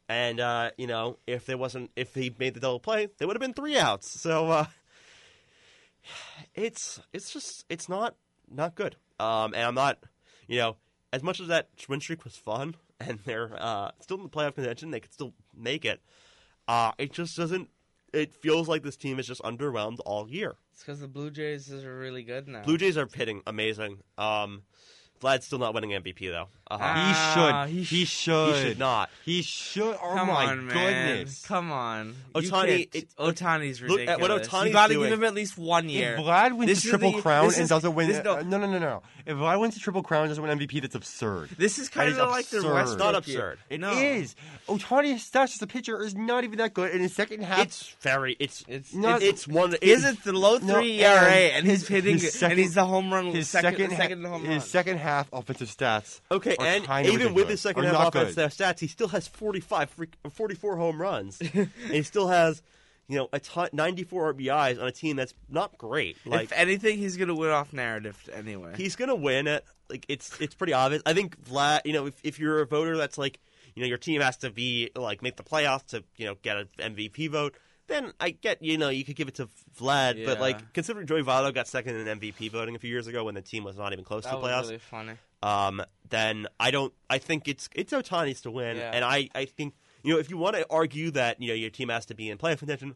[0.10, 3.36] And uh, you know, if there wasn't, if he made the double play, there would
[3.36, 4.20] have been three outs.
[4.20, 4.66] So uh,
[6.56, 8.16] it's it's just it's not
[8.50, 8.96] not good.
[9.20, 10.00] Um, and I'm not,
[10.48, 10.78] you know,
[11.14, 14.56] as much as that win streak was fun, and they're uh, still in the playoff
[14.56, 16.02] contention, they could still make it.
[16.72, 17.70] Uh, it just doesn't.
[18.14, 20.56] It feels like this team is just underwhelmed all year.
[20.72, 22.62] It's because the Blue Jays are really good now.
[22.62, 23.98] Blue Jays are hitting amazing.
[24.18, 24.62] Um,
[25.22, 26.48] Vlad's still not winning MVP though.
[26.72, 26.84] Uh-huh.
[26.84, 27.90] Ah, he should.
[27.90, 28.56] he He, sh- should.
[28.56, 29.10] he should not.
[29.26, 29.98] He should.
[30.02, 31.18] Oh Come my on, man.
[31.18, 31.46] goodness.
[31.46, 32.16] Come on.
[32.36, 34.10] You it- Ohtani's look ridiculous.
[34.10, 35.10] at what Ohtani's you gotta doing.
[35.10, 36.16] give him at least one year.
[36.16, 38.38] If Vlad wins This the triple the- crown and is- doesn't win, this- no.
[38.38, 39.04] uh, no, no, no, no.
[39.26, 41.50] If Vlad wins the triple crown and doesn't win MVP, that's absurd.
[41.58, 42.98] This is kind is of like the absurd.
[42.98, 43.60] Not absurd.
[43.70, 43.92] It no.
[43.92, 44.36] is.
[44.68, 46.92] Ohtani's stats as a pitcher is not even that good.
[46.92, 48.36] In his second half, It's very.
[48.40, 49.76] It's It's Not- it's one.
[49.82, 52.86] He has the low three and ERA, and he's hitting, his second- and he's the
[52.86, 53.28] home run.
[53.28, 56.22] his second, second, second, ha- home his second half offensive stats.
[56.32, 58.52] Okay, are and kinda even with his second half not offense good.
[58.52, 59.96] stats, he still has 45,
[60.32, 61.40] 44 home runs.
[61.54, 62.62] and he still has,
[63.08, 66.18] you know, a ton, 94 RBIs on a team that's not great.
[66.26, 68.74] Like if anything, he's gonna win off narrative anyway.
[68.76, 69.66] he's gonna win it.
[69.90, 71.02] Like it's it's pretty obvious.
[71.06, 71.82] I think Vlad.
[71.86, 73.40] You know, if if you're a voter that's like,
[73.76, 76.58] you know, your team has to be like make the playoffs to you know get
[76.58, 77.56] an MVP vote.
[77.88, 81.24] Then I get you know you could give it to Vlad, but like considering Joey
[81.24, 83.92] Votto got second in MVP voting a few years ago when the team was not
[83.92, 85.14] even close that to the was playoffs really funny.
[85.44, 86.94] Um, then I don't.
[87.10, 88.92] I think it's it's Ohtani's to win, Yeah.
[88.94, 89.74] and I I think
[90.04, 92.30] you know if you want to argue that you know your team has to be
[92.30, 92.96] in playoff contention,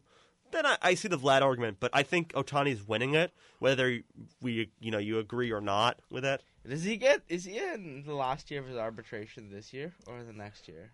[0.52, 1.78] then I, I see the Vlad argument.
[1.80, 4.00] But I think Ohtani's winning it, whether
[4.40, 6.42] we you know you agree or not with it.
[6.68, 7.22] Does he get?
[7.28, 10.90] Is he in the last year of his arbitration this year or the next year?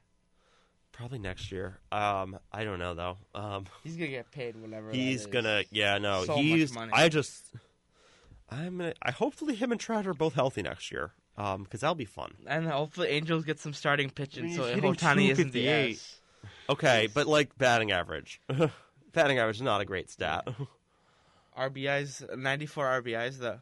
[0.92, 1.78] Probably next year.
[1.90, 3.16] Um, I don't know though.
[3.34, 4.90] Um, He's gonna get paid whenever.
[4.92, 6.92] he's gonna yeah no So he's money.
[6.94, 7.50] I just
[8.50, 11.12] I'm gonna I hopefully him and Trout are both healthy next year.
[11.38, 12.34] Um, because that'll be fun.
[12.46, 15.90] And hopefully Angels get some starting pitching, He's so hitting Ohtani isn't the 258.
[15.90, 16.20] ace.
[16.68, 18.40] Okay, but like batting average,
[19.12, 20.46] batting average is not a great stat.
[21.58, 23.60] RBIs, 94 RBIs though.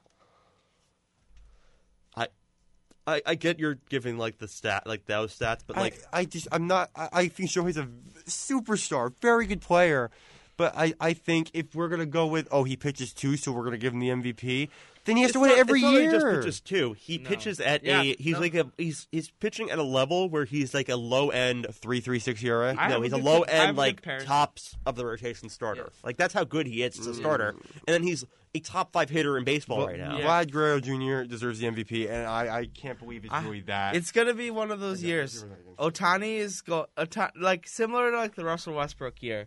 [3.07, 6.25] I, I get you're giving like the stat like those stats, but like I, I
[6.25, 6.91] just I'm not.
[6.95, 7.89] I, I think Shohei's a
[8.27, 10.11] superstar, very good player.
[10.57, 13.65] But I, I think if we're gonna go with oh he pitches two, so we're
[13.65, 14.69] gonna give him the MVP,
[15.05, 16.11] then he has it's to win not- it every it's not that year.
[16.11, 16.93] He just pitches two.
[16.95, 17.29] He No.
[17.29, 18.41] pitches at Yeah, a he's no.
[18.41, 21.67] like a he's he's pitching at a level where he's like a low end.
[21.73, 22.75] Three three six ERA.
[22.79, 25.05] I no, he's a good low com- I have a end like tops of the
[25.07, 25.85] rotation starter.
[25.93, 26.01] Yes.
[26.05, 27.17] Like that's how good he is as a mm.
[27.17, 27.51] starter.
[27.51, 30.19] And then he's a top five hitter in baseball Well, right now.
[30.19, 30.25] Yeah.
[30.27, 31.23] Vlad Guerrero Jr.
[31.23, 33.95] deserves the MVP, and I, I can't believe it's I- really that.
[33.95, 35.45] It's gonna be one of those years.
[35.79, 39.47] Ohtani is go Ota- like similar to like the Russell Westbrook year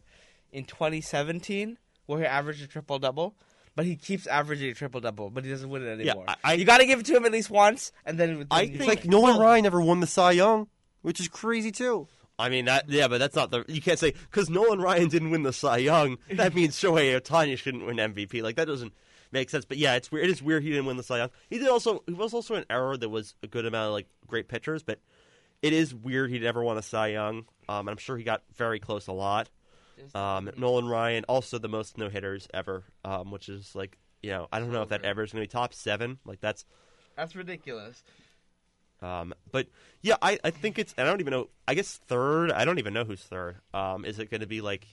[0.54, 3.36] in 2017, where he averaged a triple double,
[3.76, 6.26] but he keeps averaging a triple double, but he doesn't win it anymore.
[6.28, 8.66] I- I- you got to give it to him at least once, and then I
[8.66, 10.68] then you think- It's like Nolan Ryan never won the Cy Young,
[11.02, 12.08] which is crazy too.
[12.40, 15.30] I mean that yeah, but that's not the you can't say because Nolan Ryan didn't
[15.30, 16.18] win the Cy Young.
[16.32, 18.42] That means Shohei Ohtani shouldn't win MVP.
[18.42, 18.92] Like that doesn't
[19.32, 19.66] make sense.
[19.66, 20.26] But yeah, it's weird.
[20.26, 21.30] It is weird he didn't win the Cy Young.
[21.50, 22.02] He did also.
[22.08, 25.00] He was also an error that was a good amount of like great pitchers, but
[25.62, 27.46] it is weird he never won a Cy Young.
[27.70, 29.50] Um, I'm sure he got very close a lot.
[30.14, 34.48] Um, Nolan Ryan also the most no hitters ever, um, which is like you know
[34.52, 36.20] I don't know if that ever is going to be top seven.
[36.26, 36.66] Like that's
[37.16, 38.04] That's ridiculous.
[39.02, 39.68] Um, but
[40.02, 40.94] yeah, I, I think it's.
[40.98, 41.50] And I don't even know.
[41.68, 42.52] I guess third.
[42.52, 43.58] I don't even know who's third.
[43.74, 44.88] Um, is it going to be like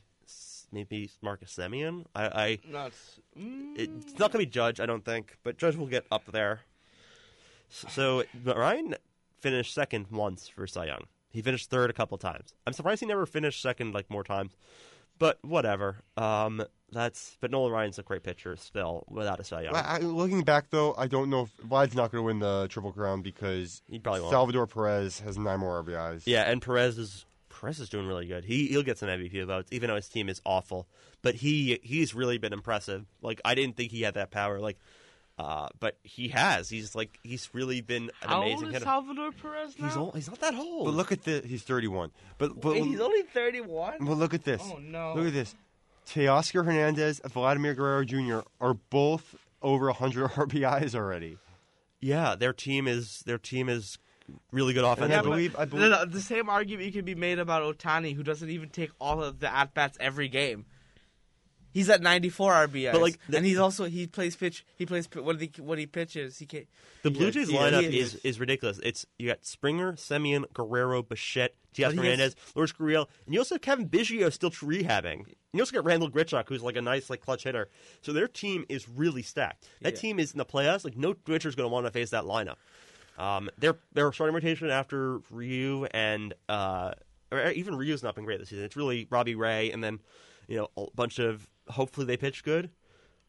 [0.72, 2.04] maybe Marcus Semien?
[2.14, 2.92] I, I Not.
[3.38, 4.80] Mm, it's not going to be Judge.
[4.80, 6.60] I don't think, but Judge will get up there.
[7.68, 8.96] So but Ryan
[9.38, 11.04] finished second once for Cy Young.
[11.30, 12.52] He finished third a couple times.
[12.66, 14.56] I'm surprised he never finished second like more times.
[15.20, 15.98] But whatever.
[16.16, 19.76] Um, that's but Nolan Ryan's a great pitcher still without a Cy Young.
[19.76, 22.66] I, I- looking back though, I don't know if Vlad's not going to win the
[22.68, 24.32] Triple Crown because He probably won't.
[24.32, 26.22] Salvador Perez has nine more RBIs.
[26.26, 28.44] Yeah, and Perez is Perez is doing really good.
[28.44, 30.88] He he'll get some MVP votes, even though his team is awful.
[31.22, 33.04] But he he's really been impressive.
[33.22, 34.58] Like I didn't think he had that power.
[34.58, 34.78] Like,
[35.40, 36.68] uh, but he has.
[36.68, 38.84] He's like he's really been an How amazing old is hitter.
[38.84, 39.86] Salvador Perez now?
[39.86, 40.84] he's old, he's not that old.
[40.86, 42.10] But look at the he's 31.
[42.38, 43.94] But but Wait, he's only 31?
[44.00, 44.62] but look at this.
[44.64, 45.14] Oh, no.
[45.14, 45.54] Look at this.
[46.06, 48.40] Teoscar Hernandez and Vladimir Guerrero Jr.
[48.60, 51.38] are both over 100 RBIs already.
[52.00, 53.98] yeah, their team is their team is
[54.52, 55.12] really good offense.
[55.12, 55.30] offensively.
[55.32, 58.22] I believe I The, believe the- the same argument can be made about Ohtani, who
[58.22, 60.66] doesn't even take all of the at bats every game.
[61.72, 64.64] He's at 94 RBIs, But, like, the- and he's also he plays pitch.
[64.76, 66.38] He plays what he when he pitches.
[66.38, 66.66] He can
[67.02, 68.80] The Blue Jays lineup is, is ridiculous.
[68.82, 73.34] It's you got Springer, Semien, Guerrero, Bichette, Diaz But he has- Hernandez, Lourdes Gurriel, and
[73.34, 75.20] you also have Cavan Biggio still rehabbing.
[75.26, 77.68] And you also got Randall Grichuk, who's like a nice like clutch hitter.
[78.02, 79.66] So their team is really stacked.
[79.82, 80.00] That Yeah.
[80.00, 80.84] team is in the playoffs.
[80.84, 82.56] Like no pitcher's going to want to face that lineup.
[83.18, 86.92] Um, their their starting rotation after Ryu and uh,
[87.30, 88.64] or even Ryu's not been great this season.
[88.64, 90.00] It's really Robbie Ray and then
[90.50, 92.70] you know a bunch of hopefully they pitch good,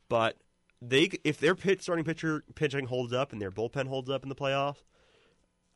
[0.09, 0.35] but
[0.81, 4.29] they if their pitch starting pitcher pitching holds up and their bullpen holds up in
[4.29, 4.83] the playoffs,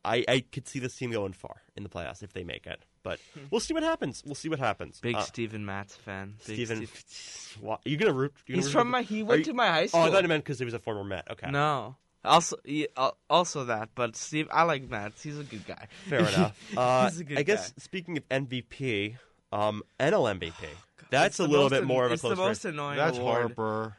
[0.03, 2.84] I I could see this team going far in the playoffs if they make it.
[3.03, 3.19] But
[3.51, 4.23] we'll see what happens.
[4.25, 4.99] We'll see what happens.
[4.99, 6.34] big Uh, Steven Matz fan.
[6.47, 8.34] Big Steven, Steve- Wha- you gonna root?
[8.47, 9.01] You gonna He's root from for- my.
[9.03, 10.01] He went you- to my high school.
[10.01, 11.29] Oh, I thought it meant because he was a former Met.
[11.31, 11.95] Okay, No.
[12.23, 12.88] Also, yeah,
[13.29, 15.21] also that, but Steve, I like Matz.
[15.21, 15.88] He's a good guy.
[16.10, 16.60] fair enough.
[16.75, 17.75] Uh, He's a good I guess guy.
[17.84, 19.17] speaking of MVP,
[19.56, 20.54] um, NL MVP.
[21.10, 22.74] That's a little bit an- more of a It's close the most race.
[22.74, 23.38] annoying that's award.
[23.56, 23.96] Harper.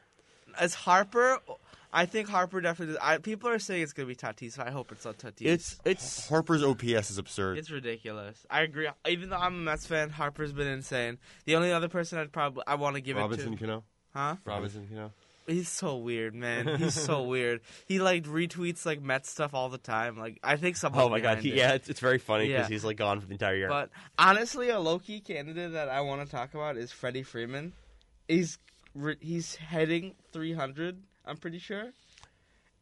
[0.59, 1.39] As Harper,
[1.93, 2.97] I think Harper definitely.
[3.01, 4.53] I, people are saying it's gonna be Tatis.
[4.53, 5.43] So I hope it's not Tatis.
[5.47, 7.59] It's it's Harper's OPS is absurd.
[7.59, 8.45] It's ridiculous.
[8.51, 8.89] I agree.
[9.09, 11.19] Even though I'm a Mets fan, Harper's been insane.
[11.45, 13.83] The only other person I'd probably I want to give Robinson it to, Robinson
[14.15, 14.31] Cano.
[14.33, 14.37] huh?
[14.45, 15.13] Robinson Cano.
[15.47, 16.79] He's so weird, man.
[16.79, 17.61] He's so weird.
[17.87, 20.19] He like retweets like Mets stuff all the time.
[20.19, 21.03] Like I think someone.
[21.03, 22.75] oh my god, he, yeah, it's, it's very funny because Yeah.
[22.75, 23.69] he's like gone for the entire year.
[23.69, 27.73] But honestly, a low key candidate that I want to talk about is Freddie Freeman.
[28.29, 28.59] He's
[28.95, 31.01] re- he's heading 300.
[31.25, 31.93] I'm pretty sure,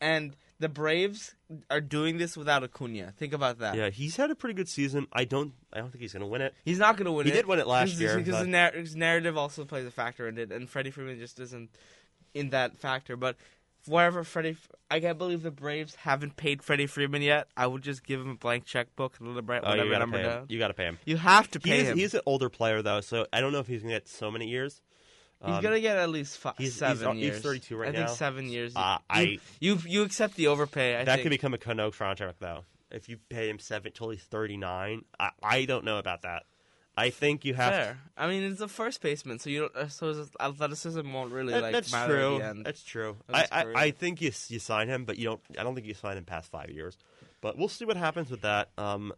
[0.00, 1.34] and the Braves
[1.70, 3.12] are doing this without Acuna.
[3.16, 3.74] Think about that.
[3.76, 5.06] yeah, he's had a pretty good season.
[5.12, 6.54] I don't I don't think he's gonna win it.
[6.64, 7.34] He's not going to win He it.
[7.34, 10.38] He did win it last year, Because but- the narrative also plays a factor in
[10.38, 11.70] it, and Freddie Freeman just isn't
[12.34, 13.16] in that factor.
[13.16, 13.36] But
[13.86, 14.56] wherever Freddie,
[14.90, 17.48] I can't believe the Braves haven't paid Freddie Freeman yet.
[17.56, 20.16] I would just give him a blank checkbook and let him write Oh, whatever number
[20.18, 20.28] pay him.
[20.30, 20.46] down.
[20.48, 20.98] You gotta pay him.
[21.04, 21.98] You have to He pay is, him.
[21.98, 24.48] he's an older player though, so I don't know if he's gonna get so many
[24.48, 24.82] years.
[25.44, 27.42] He's Um, gonna get at least five, he's- he's- seven he's years.
[27.42, 28.12] 32 right I think now.
[28.14, 28.72] seven years.
[28.74, 30.96] Uh, you, I- you you accept the overpay.
[30.96, 31.22] I that think.
[31.24, 32.64] could become a Cano contract though.
[32.90, 36.44] If you pay him seven till he's thirty nine, I, I don't know about that.
[36.96, 37.98] I think you have fair.
[38.16, 39.76] I mean, it's a first baseman, so you don't.
[39.76, 42.34] Uh, so his athleticism won't really That- like that's matter true.
[42.36, 42.66] at the end.
[42.66, 43.16] That's true.
[43.32, 43.64] I, I.
[43.74, 45.40] I think you you sign him, but you don't.
[45.58, 46.96] I don't think you sign him past five years.
[47.40, 48.70] But we'll see what happens with that.
[48.78, 49.12] Um,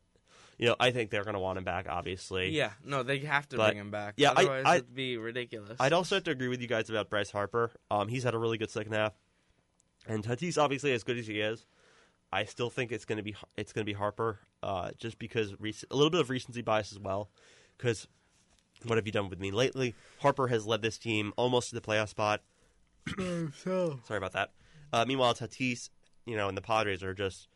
[0.59, 1.87] you know, I think they're going to want him back.
[1.89, 4.15] Obviously, Yeah, no, they have to But- bring him back.
[4.17, 5.77] yeah, I- otherwise I- it'd be ridiculous.
[5.79, 7.73] I'd also have to agree with you guys about Bryce Harper.
[7.91, 9.13] Um, he's had a really good second half,
[10.07, 11.67] and Tatis obviously as good as he is.
[12.33, 15.55] I still think it's going to be it's going to be Harper, uh, just because
[15.61, 17.29] rec- a little bit of recency bias as well.
[17.77, 18.07] Because
[18.85, 19.95] what have you done with me lately?
[20.21, 22.43] Harper has led this team almost to the playoff spot.
[23.17, 24.53] Sorry about that.
[24.93, 25.91] Uh, meanwhile, Tatis,
[26.25, 27.49] you know, and the Padres are just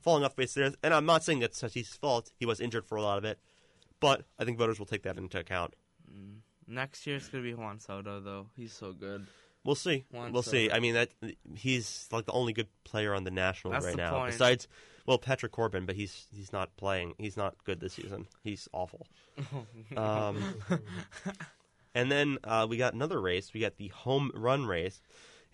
[0.00, 0.72] falling off base there.
[0.82, 2.30] And I'm not saying that's Tatis' fault.
[2.38, 3.38] He was injured for a lot of it,
[4.00, 5.74] but I think voters will take that into account.
[6.66, 8.48] Next year it's gonna be Juan Soto, though.
[8.54, 9.26] He's so good.
[9.64, 10.04] We'll see.
[10.10, 10.66] Juan we'll see.
[10.66, 10.76] Soto.
[10.76, 11.10] I mean, that
[11.54, 14.18] he's like the only good player on the Nationals That's right the now.
[14.18, 14.32] point.
[14.32, 14.68] Besides,
[15.06, 17.14] well, Patrick Corbin, but he's he's not playing.
[17.18, 18.26] He's not good this season.
[18.42, 19.06] He's awful.
[19.96, 20.42] um,
[21.94, 23.52] and then uh, we got another race.
[23.52, 25.00] We got the home run race.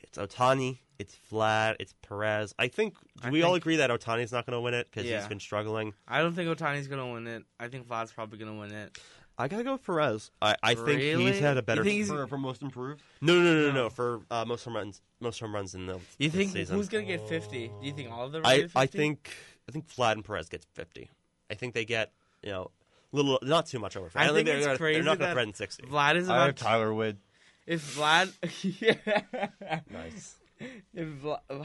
[0.01, 0.79] It's Ohtani.
[0.99, 1.77] It's Vlad.
[1.81, 2.55] It's Perez.
[2.59, 2.95] I think.
[3.23, 5.41] Do I we all agree that Ohtani's not going to win it because he's been
[5.41, 5.95] struggling?
[6.07, 7.45] I don't think Ohtani's gonna win it.
[7.59, 8.99] I think Vlad's probably gonna win it.
[9.37, 10.31] I gotta go with Perez.
[10.41, 11.25] I, I think Really?
[11.27, 11.83] he's had a You better.
[11.85, 13.03] think he's- For, for most improved.
[13.21, 13.73] no, no, no, no, No.
[13.85, 13.91] no.
[13.91, 16.77] For uh, most home runs, most home runs in the You this think season.
[16.77, 17.69] who's gonna get fifty?
[17.81, 18.43] Do you think all of them?
[18.45, 18.79] I, get 50?
[18.79, 19.31] I think
[19.69, 21.11] I think Vlad and Perez gets fifty.
[21.51, 22.71] I think they get you know
[23.13, 24.07] little not too much over.
[24.07, 24.19] 50.
[24.19, 25.83] I don't think they're it's gonna, crazy they're not going that to threaten sixty.
[25.85, 27.19] Vlad is I about have Tyler Wood.
[27.67, 28.33] if Vlad.
[28.81, 29.81] yeah.
[29.91, 30.37] Nice.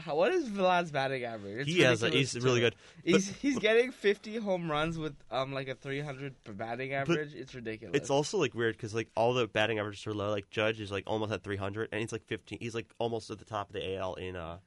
[0.06, 1.68] What is Vlad's batting average?
[1.68, 2.74] It's he has a, he's really good.
[3.04, 7.34] He's he's getting 50 home runs with um like a 300 batting average.
[7.34, 7.96] it's ridiculous.
[7.96, 10.30] It's also like weird because like all the batting averages are low.
[10.30, 12.58] Like Judge is like almost at 300, and he's like 15.
[12.60, 14.58] He's like almost at the top of the AL in uh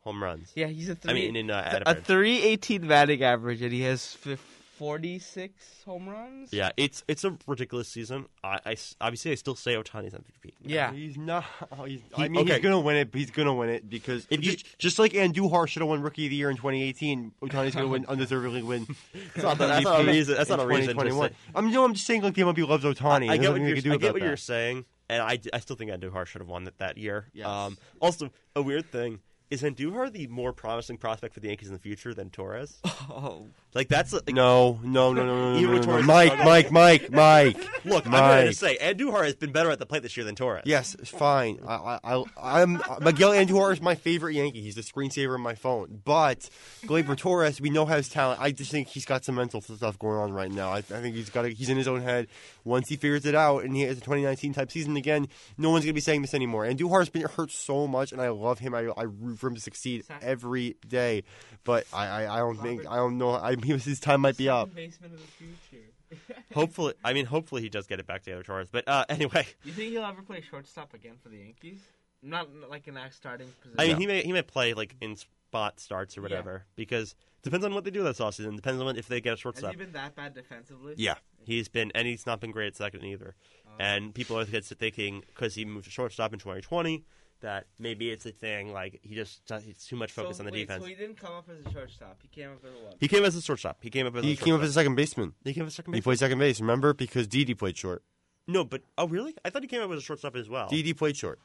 [0.00, 0.52] home runs.
[0.54, 1.10] yeah, he's a three.
[1.10, 2.04] I mean in uh, a average.
[2.04, 6.52] 318 batting average, and he has f- 46 home runs.
[6.52, 8.26] Yeah, it's it's a ridiculous season.
[8.42, 10.54] I obviously I still say Ohtani's MVP.
[10.64, 10.92] yeah.
[10.92, 11.44] He's not.
[11.86, 12.54] He's, He- I mean, okay.
[12.54, 13.12] he's gonna win it.
[13.12, 16.02] But he's gonna win it because If you- just, just like Andujar should have won
[16.02, 18.88] Rookie of the Year in 2018, Ohtani's gonna win undeservedly win.
[19.36, 20.34] That's not, that's not a reason.
[20.36, 20.88] That's not a reason.
[20.96, 21.30] To 2021.
[21.54, 23.30] I'm no, I'm just saying like the MLB loves Ohtani.
[23.30, 25.60] I There's get what you're, can do I get what you're saying, and I, I
[25.60, 27.28] still think Andujar should have won that, that year.
[27.32, 27.46] Yes.
[27.46, 29.20] Um, also, a weird thing
[29.52, 32.78] is Andujar the more promising prospect for the Yankees in the future than Torres?
[33.10, 33.46] Oh.
[33.74, 36.02] Like that's like, No, no, no, no, no, Even no, with no, no.
[36.02, 36.38] Mike.
[36.38, 37.84] Mike, Mike, Mike.
[37.84, 38.06] look.
[38.06, 40.62] I'm going to say Andujar has been better at the plate this year than Torres.
[40.66, 41.58] Yes, fine.
[41.66, 42.24] I, I, I,
[42.62, 44.60] I'm Miguel Andujar is my favorite Yankee.
[44.62, 46.00] He's the screensaver on my phone.
[46.04, 46.48] But
[46.84, 48.40] Gleyber Torres, we know has talent.
[48.40, 50.70] I just think he's got some mental stuff going on right now.
[50.70, 51.44] I, I think he's got.
[51.46, 52.28] A, he's in his own head.
[52.64, 55.84] Once he figures it out, and he has a 2019 type season again, no one's
[55.84, 56.64] gonna be saying this anymore.
[56.64, 58.74] Andujar's been hurt so much, and I love him.
[58.74, 61.24] I, I root for him to succeed every day.
[61.64, 63.34] But I, I, I don't think I don't know.
[63.34, 64.74] I mean, his time might be up.
[64.74, 65.84] Baseman of the future.
[66.54, 68.68] Hopefully, I mean, hopefully he does get it back together, Torres.
[68.70, 71.80] But uh, anyway, You think he'll ever play shortstop again for the Yankees?
[72.22, 73.80] Not not like in that starting position.
[73.80, 77.64] I mean, he may he may play like in spot starts or whatever because depends
[77.66, 78.56] on what they do this offseason.
[78.56, 79.70] Depends on if they get a Has shortstop.
[79.72, 80.94] he been that bad defensively?
[80.96, 81.14] Yeah.
[81.44, 83.34] He's been, and he's not been great at second either.
[83.80, 87.04] And people are just thinking because he moved to shortstop in 2020
[87.42, 90.52] that maybe it's a thing like he just he's too much focus so, on the
[90.52, 90.82] wait, defense.
[90.82, 92.18] So he didn't come up as a shortstop.
[92.22, 92.96] He came up as a what?
[92.98, 93.78] He came as a shortstop.
[93.82, 95.34] He came up as He a came up as a second baseman.
[95.44, 96.60] He came up as a second He played second base.
[96.60, 98.02] Remember, because Didi played short.
[98.48, 99.34] No, but oh really?
[99.44, 100.68] I thought he came up as a shortstop as well.
[100.68, 101.38] Didi played short.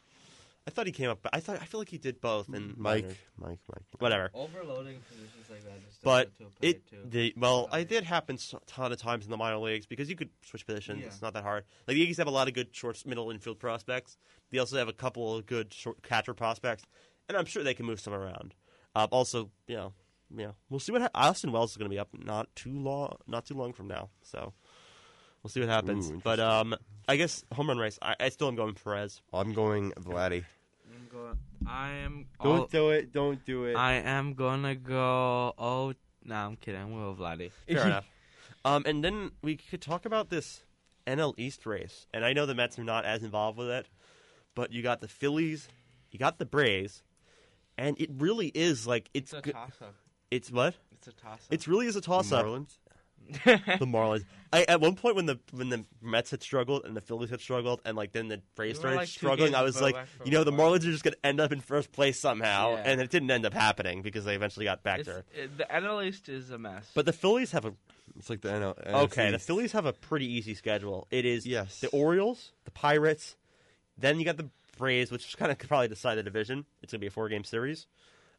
[0.67, 1.19] I thought he came up.
[1.23, 2.49] But I thought I feel like he did both.
[2.49, 3.17] And Mike, minors.
[3.37, 3.83] Mike, Mike.
[3.99, 4.29] whatever.
[4.33, 5.85] Overloading positions like that.
[5.87, 7.09] Just But does to a it player, too.
[7.09, 10.15] the well, I did happen a ton of times in the minor leagues because you
[10.15, 10.99] could switch positions.
[11.01, 11.07] Yeah.
[11.07, 11.63] It's not that hard.
[11.87, 14.17] Like the Yankees have a lot of good short, middle infield prospects.
[14.51, 16.83] They also have a couple of good short catcher prospects,
[17.29, 18.53] and I'm sure they can move some around.
[18.95, 19.93] Uh, also, you know,
[20.35, 22.71] you know, we'll see what ha- Austin Wells is going to be up not too
[22.77, 24.09] long, not too long from now.
[24.23, 24.53] So
[25.43, 26.09] we'll see what happens.
[26.11, 26.75] Ooh, but um,
[27.07, 27.97] I guess home run race.
[28.01, 29.21] I, I still am going Perez.
[29.33, 30.43] I'm going Vladdy.
[31.17, 31.37] I'm going.
[31.67, 32.25] I am.
[32.43, 33.11] Don't all- do it.
[33.11, 33.75] Don't do it.
[33.75, 35.53] I am gonna go.
[35.57, 36.81] Oh, no, I'm kidding.
[36.81, 37.51] I'm going with Vladdy.
[37.67, 38.05] Fair enough.
[38.65, 40.63] Um, and then we could talk about this
[41.05, 42.05] NL East race.
[42.13, 43.87] And I know the Mets are not as involved with it,
[44.55, 45.67] but you got the Phillies,
[46.11, 47.01] you got the Braves,
[47.77, 49.95] and it really is like it's It's a toss up.
[50.31, 51.53] it's what It's a toss up.
[51.53, 52.45] it really is a toss up.
[53.33, 53.79] Marlins.
[53.79, 54.25] The Marlins.
[54.53, 57.41] I, at one point when the when the Mets had struggled and the Phillies had
[57.41, 60.51] struggled and like then the Braves started like, struggling, I was like, you know, the
[60.51, 62.83] the Marlins are just going to end up in first place somehow, Yeah.
[62.85, 65.23] and it didn't end up happening because they eventually got back It's, there.
[65.35, 66.89] it, the NL East is a mess.
[66.95, 67.73] But the Phillies have a
[68.17, 68.87] It's like the NL.
[69.05, 71.07] Okay, the Phillies have a pretty easy schedule.
[71.11, 71.81] It is Yes.
[71.81, 73.35] the Orioles, the Pirates,
[73.97, 76.65] then you got the Braves, which kind of could probably decide the division.
[76.83, 77.87] It's going to be a four game series.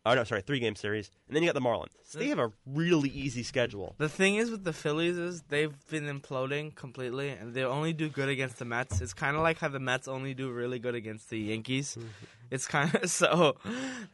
[0.06, 1.10] Oh, no, sorry, three game series.
[1.26, 1.92] And then you got the Marlins.
[2.04, 3.94] So they have a really easy schedule.
[3.98, 8.08] The thing is with the Phillies is they've been imploding completely, and they only do
[8.08, 9.00] good against the Mets.
[9.00, 11.96] It's kind of like how the Mets only do really good against the Yankees.
[11.98, 12.08] Mm-hmm.
[12.50, 13.56] It's kind of so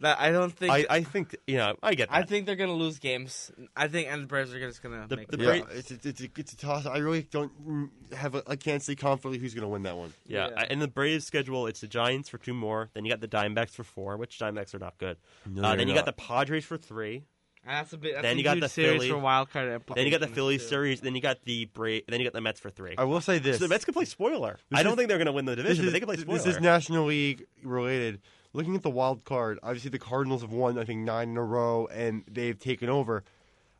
[0.00, 0.72] that I don't think.
[0.72, 2.16] I, I think, you know, I get that.
[2.16, 3.50] I think they're gonna lose games.
[3.76, 5.56] I think, and the Braves are just gonna The- make the it.
[5.70, 6.86] Yeah, it's, it's, it's, a, it's a toss.
[6.86, 8.34] I really don't have.
[8.34, 10.12] A, I can't say confidently who's going to win that one.
[10.26, 10.48] yeah.
[10.48, 10.54] Yeah.
[10.62, 12.90] I- In the Braves schedule, it's the Giants for two more.
[12.94, 15.16] Then you got the Diamondbacks for four, which Diamondbacks are not good.
[15.46, 16.04] No, uh, then you not.
[16.04, 17.24] got the Padres for three.
[17.66, 18.12] And that's a bit.
[18.14, 19.10] That's Then a you got the series Philly.
[19.10, 19.68] for wild card.
[19.68, 20.68] Then you got the implications, Phillies too.
[20.68, 21.00] series.
[21.00, 22.94] Then you got the Bra- Then you got the Mets for three.
[22.98, 23.58] I will say this.
[23.58, 24.58] So the Mets can play spoiler.
[24.70, 26.06] This I don't is- think they're going to win the division, is, but they can
[26.06, 26.38] play spoiler.
[26.38, 28.20] this is National League related.
[28.52, 31.42] Looking at the wild card, obviously the Cardinals have won, I think, nine in a
[31.42, 33.24] row, and they've taken over.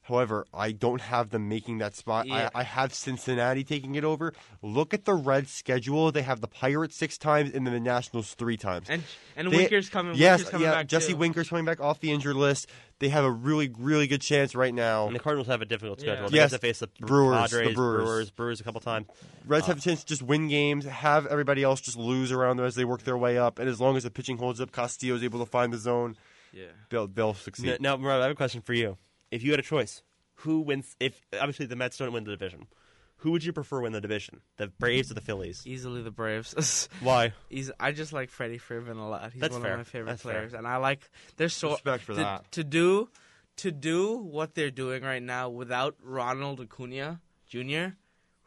[0.04, 2.26] However, I don't have them making that spot.
[2.26, 2.50] Yeah.
[2.54, 4.34] I, I have Cincinnati taking it over.
[4.60, 6.12] Look at the Reds' schedule.
[6.12, 8.88] They have the Pirates six times and then the Nationals three times.
[8.90, 9.02] And
[9.34, 10.14] and They- Winker's coming.
[10.16, 10.72] Yes, Winker's coming yeah.
[10.74, 11.18] back Jesse too.
[11.18, 12.68] Winker's coming back off the injured list.
[12.98, 15.06] They have a really, really good chance right now.
[15.06, 16.12] And the Cardinals have a difficult Yeah.
[16.16, 16.28] schedule.
[16.28, 17.74] They Yes, have to face the Brewers, the Brewers.
[17.74, 19.06] Brewers, Brewers a couple times.
[19.46, 22.58] Reds Uh, have a chance to just win games, have everybody else just lose around
[22.58, 24.70] them as they work their way up, and as long as the pitching holds up,
[24.70, 26.16] Castillo's able to find the zone.
[26.52, 26.66] Yeah.
[26.90, 27.68] They'll they'll succeed.
[27.70, 28.96] N- Now, Murad, I have a question for you.
[29.34, 30.02] If you had a choice,
[30.36, 30.94] who wins?
[31.00, 32.68] If obviously the Mets don't win the division,
[33.16, 34.42] who would you prefer win the division?
[34.58, 35.62] The Braves or the Phillies?
[35.66, 36.88] Easily the Braves.
[37.00, 37.32] Why?
[37.48, 37.70] He's.
[37.80, 39.32] I just like Freddie Freeman a lot.
[39.32, 39.72] He's That's one fair.
[39.72, 40.32] of my favorite That's fair.
[40.34, 41.10] players, and I like.
[41.36, 42.52] They're so Respect for to, that.
[42.52, 43.08] to do
[43.56, 47.94] to do what they're doing right now without Ronald Acuna Jr.,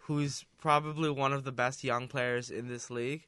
[0.03, 3.27] who's probably one of the best young players in this league.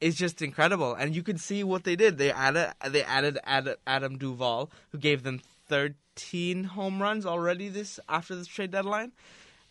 [0.00, 0.94] It's just incredible.
[0.94, 2.18] And you can see what they did.
[2.18, 7.98] They added they added Ad- Adam Duvall, who gave them 13 home runs already this
[8.08, 9.12] after this trade deadline.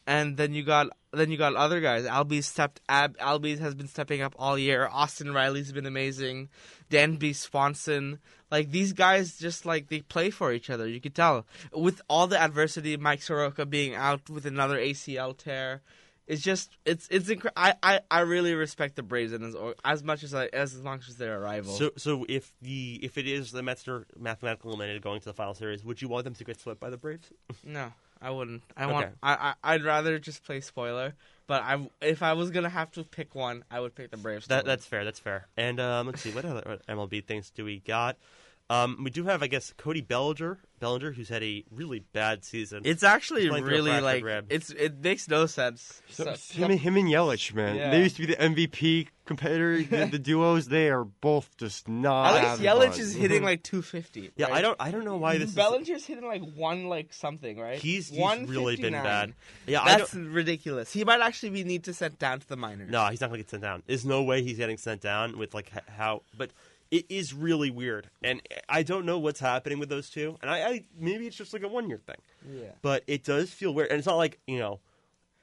[0.07, 2.05] And then you got then you got other guys.
[2.05, 4.87] Albie stepped Ab, Albie has been stepping up all year.
[4.91, 6.49] Austin Riley's been amazing.
[6.89, 8.19] Dansby Swanson,
[8.49, 10.87] like these guys, just like they play for each other.
[10.87, 12.97] You could tell with all the adversity.
[12.97, 15.81] Mike Soroka being out with another ACL tear.
[16.31, 20.01] It's just it's it's incre- I, I I really respect the Braves and as, as
[20.01, 21.73] much as I as long as they're a rival.
[21.73, 25.33] So, so if the if it is the Mets are mathematically eliminated going to the
[25.33, 27.27] final series, would you want them to get swept by the Braves?
[27.65, 28.63] no, I wouldn't.
[28.77, 28.93] I Okay.
[28.93, 31.15] want I, I I'd rather just play spoiler.
[31.47, 34.47] But I if I was gonna have to pick one, I would pick the Braves.
[34.47, 35.03] That that's fair.
[35.03, 35.47] That's fair.
[35.57, 38.15] And um, let's see what other MLB things do we got.
[38.71, 42.83] Um, we do have, I guess, Cody Bellinger, Bellinger, who's had a really bad season.
[42.85, 44.45] It's actually Playing through a really fractured like rib.
[44.49, 46.01] it's it makes no sense.
[46.09, 47.75] So, So- him, and- him and Yelich, man.
[47.75, 47.91] Yeah.
[47.91, 49.83] They used to be the MVP competitor.
[49.89, 52.27] the, the duos, they are both just not.
[52.27, 52.99] At least having Yelich fun.
[53.01, 54.31] is hitting like 250.
[54.37, 54.53] yeah, right?
[54.53, 55.55] I don't I don't know why this is.
[55.55, 57.77] Bellinger's hitting like one like something, right?
[57.77, 59.03] He's, he's really been 159.
[59.03, 59.33] bad.
[59.67, 60.31] Yeah, I That's don't.
[60.31, 60.93] ridiculous.
[60.93, 62.89] He might actually be need to sent down to the minors.
[62.89, 63.83] No, he's not gonna get sent down.
[63.85, 66.23] There's no way he's getting sent down with like h- how.
[66.37, 66.51] But
[66.91, 70.37] it is really weird, and I don't know what's happening with those two.
[70.41, 72.17] And I, I maybe it's just like a one year thing.
[72.53, 72.71] Yeah.
[72.81, 74.79] but it does feel weird, and it's not like you know.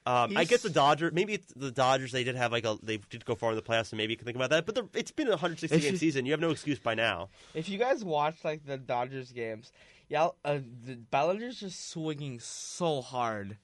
[0.07, 1.13] Um, I guess the Dodgers.
[1.13, 2.13] Maybe it's the Dodgers.
[2.13, 2.79] They did have like a.
[2.83, 4.65] They did go far in the playoffs, and maybe you can think about that.
[4.65, 6.25] But the, it's been a 160 game season.
[6.25, 7.29] You have no excuse by now.
[7.53, 9.71] If you guys watch like the Dodgers games,
[10.09, 13.59] yeah, uh, the Bellinger's just swinging so hard.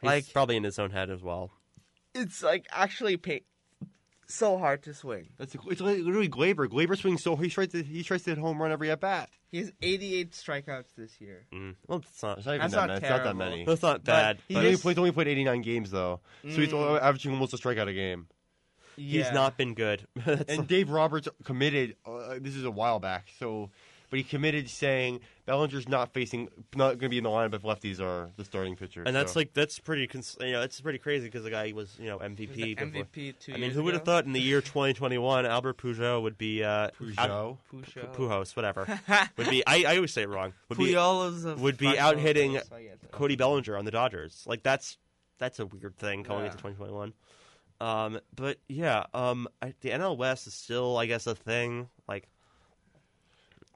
[0.00, 1.50] He's Like probably in his own head as well.
[2.14, 3.42] it's like actually pay-
[4.26, 5.28] so hard to swing.
[5.38, 6.66] That's a, it's like literally Gleyber.
[6.68, 9.30] Gleyber swings so he tries to he tries to hit home run every at bat.
[9.50, 11.46] He has 88 strikeouts this year.
[11.52, 11.76] Mm.
[11.86, 12.38] Well, it's not.
[12.38, 12.96] It's not even That's that not many.
[12.96, 13.38] It's not that terrible.
[13.38, 13.64] many.
[13.64, 14.38] That's not But bad.
[14.48, 17.00] he but He's only, just- played, only played 89 games though, so he's Mm.
[17.00, 18.26] averaging almost a strikeout a game.
[18.96, 20.06] he's not been good.
[20.16, 21.96] That's And Dave Roberts committed.
[22.06, 23.70] Uh, this is a while back, so
[24.14, 27.62] but he committed saying Bellinger's not facing, not going to be in the lineup if
[27.62, 29.02] lefties are the starting pitcher.
[29.04, 29.40] and that's so.
[29.40, 30.06] like that's pretty.
[30.06, 32.76] Cons- you know, that's pretty crazy because the guy was you know MVP.
[32.76, 32.86] before.
[32.86, 36.38] MVP two I mean, who would have thought in the year 2021 Albert Pujol would
[36.38, 37.58] be uh, out- Peugeot.
[37.72, 38.14] Peugeot.
[38.14, 39.00] Pujols, whatever,
[39.36, 39.66] would be.
[39.66, 40.52] I, I always say it wrong.
[40.68, 43.10] Would be Puyol is a would be out hitting player, so I get it.
[43.10, 44.44] Cody Bellinger on the Dodgers.
[44.46, 44.96] Like that's
[45.38, 46.52] that's a weird thing going Yeah.
[46.52, 47.14] into 2021.
[47.80, 51.88] Um, but yeah, um, I, the NL West is still, I guess, a thing.
[52.06, 52.28] Like,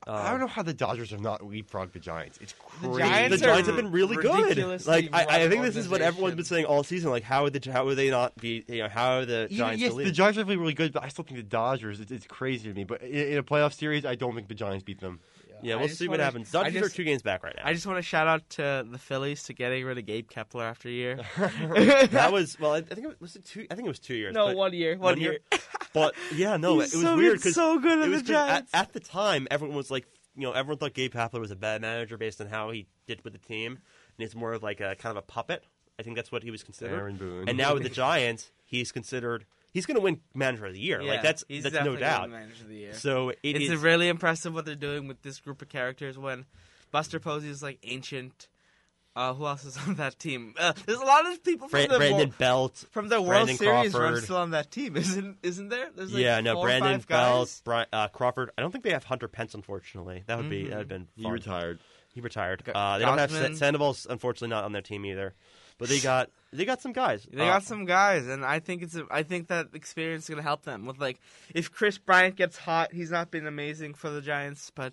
[0.08, 2.38] I don't um, know how the Dodgers have not leapfrogged the Giants.
[2.40, 2.98] It's The crazy.
[2.98, 4.86] Giants the are Giants have been really good.
[4.86, 7.10] Like, I, I think this is what everyone's been saying all season.
[7.10, 8.64] Like, how would the how would they not be?
[8.68, 9.82] You know, how are the Yeah, Giants?
[9.82, 10.10] yes, the the?
[10.10, 12.00] Giants are definitely really good, but I still think the Dodgers.
[12.00, 12.84] It's, it's crazy to me.
[12.84, 15.20] But in, in a playoff series, I don't think the Giants beat them.
[15.62, 16.54] Yeah, I we'll just see what wanna- happens.
[16.54, 17.62] I Dodgers are just- two games back right now.
[17.64, 20.64] I just want to shout out to the Phillies to getting rid of Gabe Kapler
[20.64, 21.16] after a year.
[21.38, 22.72] that was well.
[22.72, 23.66] I, I think it was, was it two.
[23.70, 24.34] I think it was two years.
[24.34, 25.38] no, but- one year, one, year.
[25.94, 28.22] But yeah, no, He's it was so weird good- because so good at it was
[28.22, 28.70] the 'cause at- Giants.
[28.74, 30.06] At, the time, everyone was like,
[30.36, 33.24] you know, everyone thought Gabe Kapler was a bad manager based on how he did
[33.24, 33.78] with the team, and
[34.18, 35.64] he's more of like a kind of a puppet.
[35.98, 36.94] I think that's what he was considered.
[36.96, 37.48] Aaron Boone.
[37.48, 41.00] And now with the Giants, he's considered he's going to win manager of the year.
[41.00, 42.22] Yeah, like that's he's that's no doubt.
[42.22, 42.94] gonna manage the year.
[42.94, 46.16] So it it's is- really impressive what they're doing with this group of characters.
[46.18, 46.46] When
[46.90, 48.48] Buster Posey is like ancient.
[49.16, 50.54] Uh, who else is on that team?
[50.56, 52.84] Uh, there's a lot of people from Bra- the Brandon Wo- Belt.
[52.92, 54.12] from the World Brandon Series Crawford.
[54.14, 55.88] run still on that team, isn't isn't there?
[55.96, 57.60] There's like yeah, no, four or Brandon five Belt, guys.
[57.64, 58.50] Bri- uh, Crawford.
[58.56, 60.22] I don't think they have Hunter Pence, unfortunately.
[60.26, 60.70] That would be Mm-hmm.
[60.70, 61.80] that would have been He retired.
[62.14, 62.62] He retired.
[62.62, 63.56] Go- Uh, they don't have Gausman.
[63.56, 65.34] Sandoval's unfortunately not on their team either,
[65.78, 67.26] but they got they got some guys.
[67.30, 70.42] They got some guys, and I think it's a, I think that experience is gonna
[70.42, 71.20] help them with like
[71.54, 74.92] if Kris Bryant gets hot, he's not been amazing for the Giants, but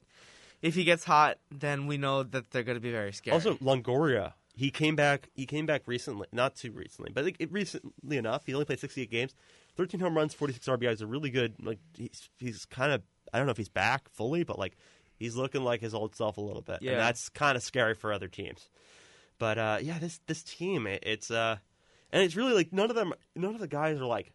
[0.62, 3.34] if he gets hot, then we know that they're gonna be very scary.
[3.34, 5.30] Also, Longoria, he came back.
[5.34, 8.44] He came back recently, not too recently, but like, recently enough.
[8.46, 9.36] He only played 68 games,
[9.78, 11.02] 13 home runs, 46 RBIs.
[11.02, 11.56] A really good.
[11.62, 13.02] Like he's he's kind of.
[13.34, 14.78] I don't know if he's back fully, but like
[15.18, 16.92] he's looking like his old self a little bit, Yeah.
[16.92, 18.70] and that's kind of scary for other teams.
[19.38, 21.58] But uh, yeah, this this team, it, it's uh,
[22.12, 24.32] and it's really like none of them, none of the guys are like,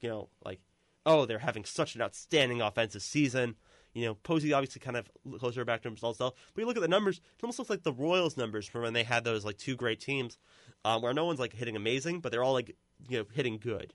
[0.00, 0.60] you know, like
[1.04, 3.56] oh they're having such an outstanding offensive season.
[3.94, 6.16] You know, Posey obviously kind of closer back to himself.
[6.18, 8.94] But you look at the numbers; it almost looks like the Royals' numbers from when
[8.94, 10.38] they had those like two great teams,
[10.84, 12.74] um, where no one's like hitting amazing, but they're all like
[13.08, 13.92] you know hitting good,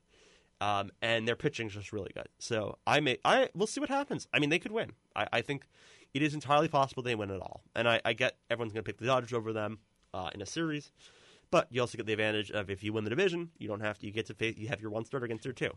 [0.62, 2.28] um, and their pitching's just really good.
[2.38, 4.28] So I may, I we'll see what happens.
[4.32, 4.92] I mean, they could win.
[5.16, 5.66] I, I think
[6.14, 8.88] it is entirely possible they win it all, and I, I get everyone's going to
[8.88, 9.80] pick the Dodgers over them
[10.18, 10.92] uh, in a series,
[11.52, 14.00] but you also get the advantage of if you win the division, you don't have
[14.00, 14.06] to.
[14.06, 14.58] You get to face.
[14.58, 15.72] You have your one starter against their two.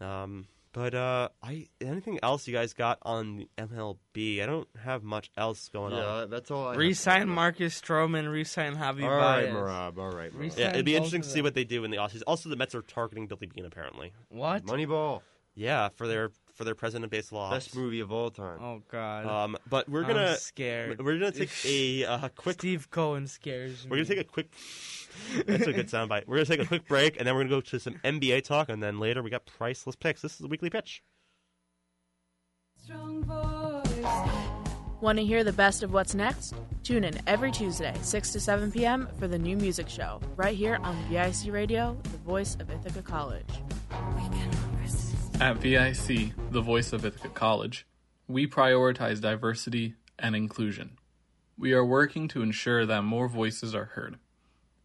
[0.00, 4.42] Um, but uh, I anything else you guys got on MLB?
[4.42, 6.20] I don't have much else going on.
[6.20, 6.68] Yeah, that's all.
[6.68, 6.78] I have.
[6.78, 9.54] resign Marcus Stroman, resign Javi All right, Baez.
[9.54, 9.98] Marab.
[9.98, 10.56] All right, Marab.
[10.56, 12.22] Yeah, it'd be interesting to see what they do in the offseason.
[12.26, 14.12] Also, the Mets are targeting Billy Beane apparently.
[14.28, 14.66] What?
[14.66, 15.22] Moneyball.
[15.54, 17.50] Yeah, for their for their president based law.
[17.50, 18.58] Best movie of all time.
[18.60, 19.26] Oh God.
[19.26, 21.00] Um, but we're I'm gonna scared.
[21.00, 23.90] we're gonna take a uh, quick Steve Cohen scares me.
[23.90, 24.52] We're gonna take a quick.
[25.46, 26.26] That's a good soundbite.
[26.26, 28.68] We're gonna take a quick break, and then we're gonna go to some NBA talk,
[28.68, 30.20] and then later we got priceless picks.
[30.20, 31.02] This is the weekly pitch.
[32.82, 34.48] Strong voice
[35.00, 36.54] Want to hear the best of what's next?
[36.82, 39.08] Tune in every Tuesday, 6 to 7 p.m.
[39.20, 43.46] for the new music show, right here on VIC Radio, the voice of Ithaca College.
[45.40, 47.86] At VIC, the voice of Ithaca College,
[48.26, 50.98] we prioritize diversity and inclusion.
[51.56, 54.18] We are working to ensure that more voices are heard.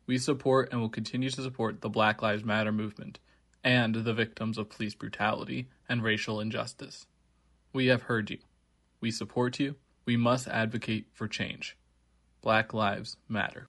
[0.05, 3.17] We support and will continue to support the Black Lives Matter movement
[3.63, 7.07] and the victims of police brutality and racial injustice.
[7.73, 8.37] We have heard you.
[9.01, 9.75] We support you.
[10.05, 11.75] We must advocate for change.
[12.41, 13.65] Black Lives Matter.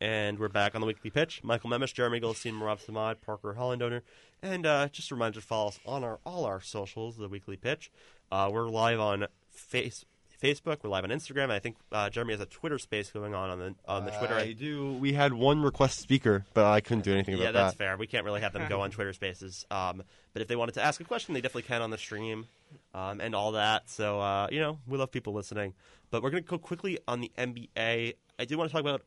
[0.00, 1.42] And we're back on the weekly pitch.
[1.42, 4.02] Michael Memis, Jeremy Goldstein, Marab Samad, Parker Hollandoner.
[4.42, 7.56] And uh, just a reminder to follow us on our all our socials, the weekly
[7.56, 7.90] pitch.
[8.30, 10.04] Uh, we're live on face,
[10.42, 10.80] Facebook.
[10.82, 11.50] We're live on Instagram.
[11.50, 14.34] I think uh, Jeremy has a Twitter space going on on the on the Twitter.
[14.34, 14.92] I do.
[14.92, 17.78] We had one request speaker, but I couldn't do anything about yeah, that's that.
[17.78, 17.96] fair.
[17.96, 19.64] We can't really have them go on Twitter Spaces.
[19.70, 20.02] Um,
[20.34, 22.46] but if they wanted to ask a question, they definitely can on the stream
[22.92, 23.88] um, and all that.
[23.88, 25.72] So uh, you know, we love people listening.
[26.10, 28.14] But we're going to go quickly on the NBA.
[28.38, 29.02] I do want to talk about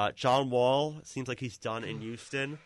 [0.00, 1.00] uh, John Wall.
[1.04, 2.58] Seems like he's done in Houston.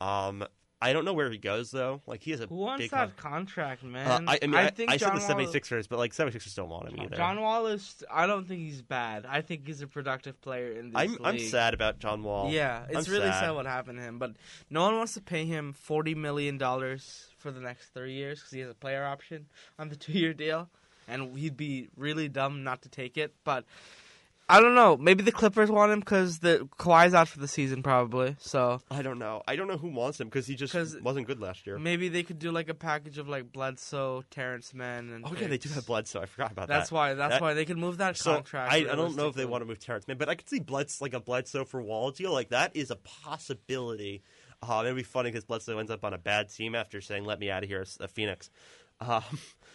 [0.00, 0.44] Um,
[0.82, 2.02] I don't know where he goes though.
[2.06, 4.28] Like he has a Who wants big that contract, Uh, man?
[4.28, 6.68] I, I mean, I, think I John said the Wall- 76ers, but like 76ers don't
[6.68, 7.16] want him either.
[7.16, 8.02] John Wall is.
[8.12, 9.24] I don't think he's bad.
[9.26, 11.20] I think he's a productive player in this I'm league.
[11.24, 12.50] I'm sad about John Wall.
[12.50, 13.40] Yeah, it's I'm really sad.
[13.40, 13.50] sad.
[13.52, 14.18] what happened to him.
[14.18, 14.32] But
[14.68, 18.52] no one wants to pay him forty million dollars for the next three years because
[18.52, 19.46] he has a player option
[19.78, 20.68] on the two-year deal,
[21.08, 23.32] and he'd be really dumb not to take it.
[23.44, 23.64] But
[24.46, 24.98] I don't know.
[24.98, 28.36] Maybe the Clippers want him because the Kawhi's out for the season, probably.
[28.38, 29.42] So I don't know.
[29.48, 31.78] I don't know who wants him because he just 'Cause- wasn't good last year.
[31.78, 35.46] maybe they could do like a package of like Bledsoe, Terance Mann, and Oh yeah,
[35.48, 36.20] they do have Bledsoe.
[36.20, 36.78] I forgot about That's that.
[36.80, 37.14] That's why.
[37.14, 38.70] That's That- why they could move that So contract.
[38.70, 40.60] I, I don't know if they want to move Terance Mann, but I could see
[40.60, 42.32] Bleds like a Bledsoe for Wall deal.
[42.32, 44.22] Like that is a possibility.
[44.62, 47.38] Uh, it'd be funny because Bledsoe ends up on a bad team after saying "Let
[47.38, 48.50] me out of here," uh, Phoenix.
[49.00, 49.22] Um,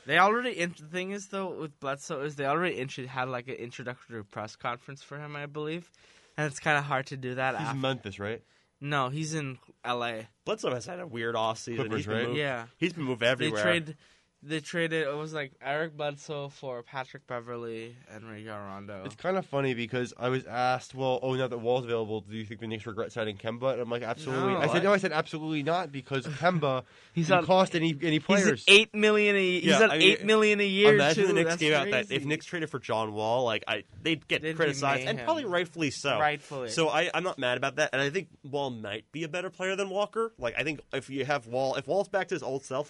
[0.06, 0.52] They already.
[0.52, 4.24] In- the thing is, though, with Bledsoe, is they already intro- had like an introductory
[4.24, 5.92] press conference for him, I believe,
[6.38, 7.56] and it's kind of hard to do that.
[7.56, 7.76] He's after.
[7.76, 8.42] in Memphis, right?
[8.82, 10.28] no, he's in L.A.
[10.46, 11.84] Bledsoe has had a weird off season.
[11.84, 12.28] Clippers, he's been right?
[12.28, 13.62] moved, Yeah, he's been moved everywhere.
[13.64, 13.98] they trade.
[14.42, 15.06] They traded.
[15.06, 19.02] It was like Eric Bledsoe for Patrick Beverley and Rajon Rondo.
[19.04, 22.38] It's kind of funny because I was asked, well, oh, now that Wall's available, do
[22.38, 23.74] you think the Knicks regret signing Kemba?
[23.74, 24.54] And I'm like, absolutely.
[24.54, 27.76] No, I said, I- no, I said absolutely not because Kemba He's didn't on- cost
[27.76, 28.64] any any He's players.
[28.66, 29.36] at eight million.
[29.36, 30.96] A, he's Yeah, at I mean, eight million a year.
[30.96, 31.28] Imagine too.
[31.28, 32.24] the Knicks That's gave out that if.
[32.24, 36.18] Knicks traded for John Wall, like I, they'd get They'd criticized and probably rightfully so.
[36.18, 36.70] Rightfully.
[36.70, 39.50] So I, I'm not mad about that, and I think Wall might be a better
[39.50, 40.32] player than Walker.
[40.38, 42.90] Like I think if you have Wall, if Wall's back to his old self,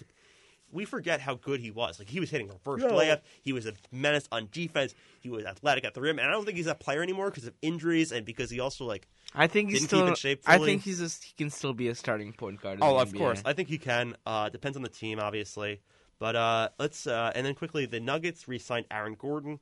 [0.72, 1.98] we forget how good he was.
[1.98, 2.92] Like he was hitting reverse No.
[2.96, 3.20] layup.
[3.42, 4.94] He was a menace on defense.
[5.20, 7.46] He was athletic at the rim, and I don't think he's that player anymore because
[7.46, 9.06] of injuries and because he also like.
[9.34, 10.00] I think he's didn't still.
[10.00, 12.78] keep in shape I think he's a, he can still be a starting point guard.
[12.78, 13.18] in Oh, the of NBA.
[13.18, 13.42] course.
[13.44, 14.16] I think he can.
[14.26, 15.80] Uh, depends on the team, obviously.
[16.18, 19.58] But uh, let's uh, and then quickly, the Nuggets re-signed Aaron Gordon,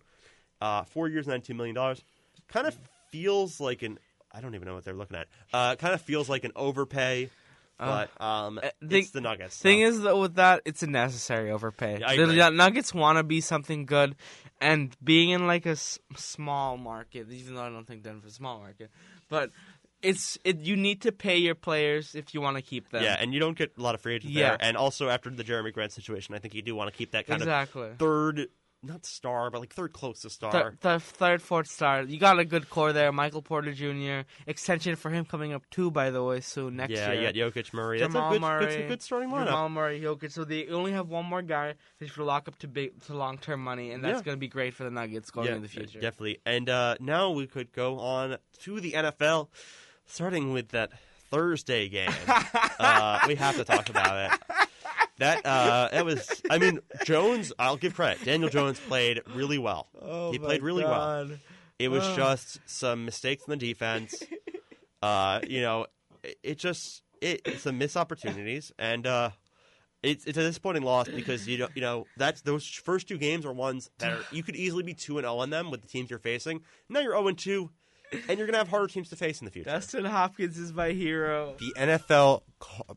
[0.61, 2.03] uh, four years, ninety-two million dollars.
[2.49, 2.77] Kind of
[3.11, 3.99] feels like an
[4.33, 5.29] I don't even know what they're looking at.
[5.53, 7.31] Uh, kind of feels like an overpay,
[8.19, 9.57] but um, uh, the- it's the Nuggets.
[9.57, 12.03] so- Thing is, though, with that, it's a necessary overpay.
[12.03, 12.37] I the agree.
[12.37, 14.17] Nug- Nuggets want to be something good,
[14.61, 18.35] and being in like a s- small market, even though I don't think Denver's a
[18.35, 18.91] small market,
[19.29, 19.51] but
[20.03, 20.59] it's it.
[20.59, 23.03] You need to pay your players if you want to keep them.
[23.03, 24.51] yeah, and you don't get a lot of free agents Yeah.
[24.51, 24.59] there.
[24.61, 27.27] And also after the Jerami Grant situation, I think you do want to keep that
[27.27, 27.89] kind exactly.
[27.91, 28.47] of third,
[28.83, 30.53] not star, but like third closest star.
[30.53, 32.03] Th- the third, fourth star.
[32.03, 33.11] You got a good core there.
[33.13, 34.29] Michael Porter Jr.
[34.47, 37.31] Extension for him coming up too, by the way, soon next yeah, year.
[37.33, 37.99] you got Jokic, Murray.
[37.99, 39.47] Jamal That's a good, Murray, that's a good starting lineup.
[39.47, 40.33] Jamal Murray, Jokic.
[40.33, 43.39] So they only have one more guy they should lock up to big to long
[43.39, 44.23] term money, and that's Yeah.
[44.23, 46.01] going to be great for the Nuggets going yeah, in the future.
[46.01, 46.39] Definitely.
[46.47, 49.49] And uh, now we could go on to the NFL,
[50.07, 50.91] starting with that
[51.31, 52.11] Thursday game.
[52.79, 54.68] uh, we have to talk about it.
[55.19, 56.43] That uh, that was.
[56.49, 57.53] I mean, Jones.
[57.59, 58.25] I'll give credit.
[58.25, 59.89] Daniel Jones played really well.
[60.01, 61.29] Oh he played really well.
[61.79, 62.17] It was Ugh.
[62.17, 64.23] just some mistakes in the defense.
[65.03, 65.87] uh, you know,
[66.23, 69.31] it, it just it, it's some missed opportunities, and uh,
[70.03, 73.45] it's it's a disappointing loss because you know you know that's those first two games
[73.47, 75.89] are ones that are, you could easily be two and zero on them with the
[75.89, 76.63] teams you're facing.
[76.89, 77.71] Now you're zero and two,
[78.29, 79.71] and you're gonna have harder teams to face in the future.
[79.71, 81.55] Dustin Hopkins is my hero.
[81.59, 82.88] the NFL ca-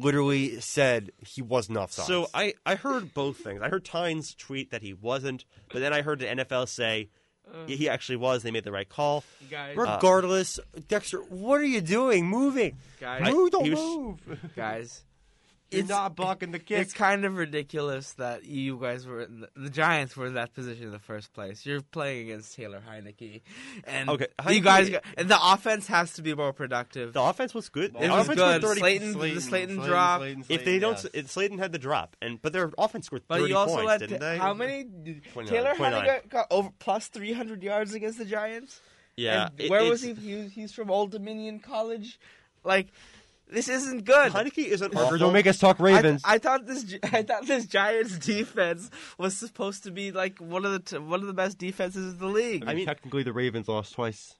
[0.00, 2.06] literally said he wasn't offside.
[2.06, 3.60] So I, I heard both things.
[3.62, 7.08] I heard Tynes tweet that he wasn't, but then I heard the NFL say
[7.52, 7.66] uh.
[7.66, 8.42] he actually was.
[8.42, 9.24] They made the right call.
[9.50, 12.26] Guys, uh, regardless, Dexter, what are you doing?
[12.26, 12.78] Moving.
[13.00, 14.50] guys, Move, don't he was- move.
[14.56, 15.02] guys.
[15.72, 16.78] You're It's- not blocking the kick.
[16.78, 20.54] It's kind of ridiculous that you guys were in the, the Giants were in that
[20.54, 21.66] position in the first place.
[21.66, 23.42] You're playing against Taylor Heinicke,
[23.84, 27.12] and Okay, you guys got, and the offense has to be more productive.
[27.14, 27.96] The offense was good.
[27.96, 28.62] It The was offense good.
[28.62, 30.22] scored 30 Slayton, the Slayton drop.
[30.48, 33.50] If they don't, it, Slayton had the drop, and but their offense scored But thirty
[33.50, 34.38] you also points, let didn't Ta- they?
[34.38, 34.84] how many?
[34.84, 35.46] 29.
[35.46, 36.06] Taylor 29.
[36.06, 38.80] Heinicke got over plus three hundred yards against the Giants.
[39.16, 40.14] Yeah, And it- where was he?
[40.14, 40.46] he?
[40.48, 42.20] He's from Old Dominion College.
[42.64, 42.88] Like,
[43.48, 44.32] this isn't good.
[44.32, 45.18] Heinicke isn't Parker, awful.
[45.18, 46.22] don't make us talk I, th- Ravens.
[46.24, 46.96] I thought this.
[47.04, 51.20] I thought this Giants defense was supposed to be like one of the t- one
[51.20, 52.64] of the best defenses in the league.
[52.66, 54.34] I mean, technically, the Ravens lost twice.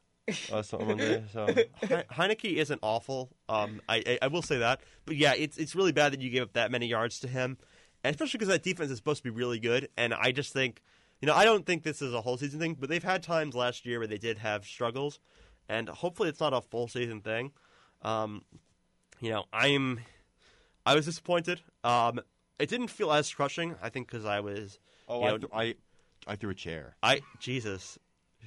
[0.53, 1.47] Uh, so on Monday, so.
[1.47, 3.31] He- Heinicke isn't awful.
[3.49, 6.31] Um, I, I I will say that, but yeah, it's it's really bad that you
[6.31, 7.59] gave up that many yards to him,
[8.03, 9.89] and especially because that defense is supposed to be really good.
[9.97, 10.83] And I just think,
[11.21, 13.55] you know, I don't think this is a whole season thing, but they've had times
[13.55, 15.21] last year where they did have struggles,
[15.69, 17.53] and hopefully it's not a full season thing.
[18.03, 18.43] Um,
[19.21, 20.01] you know, I'm
[20.85, 21.61] I was disappointed.
[21.85, 22.21] Um,
[22.59, 23.75] it didn't feel as crushing.
[23.83, 25.75] I think because I was, Oh, you I, know, th- I,
[26.27, 26.97] I threw a chair.
[27.03, 27.99] I Jesus.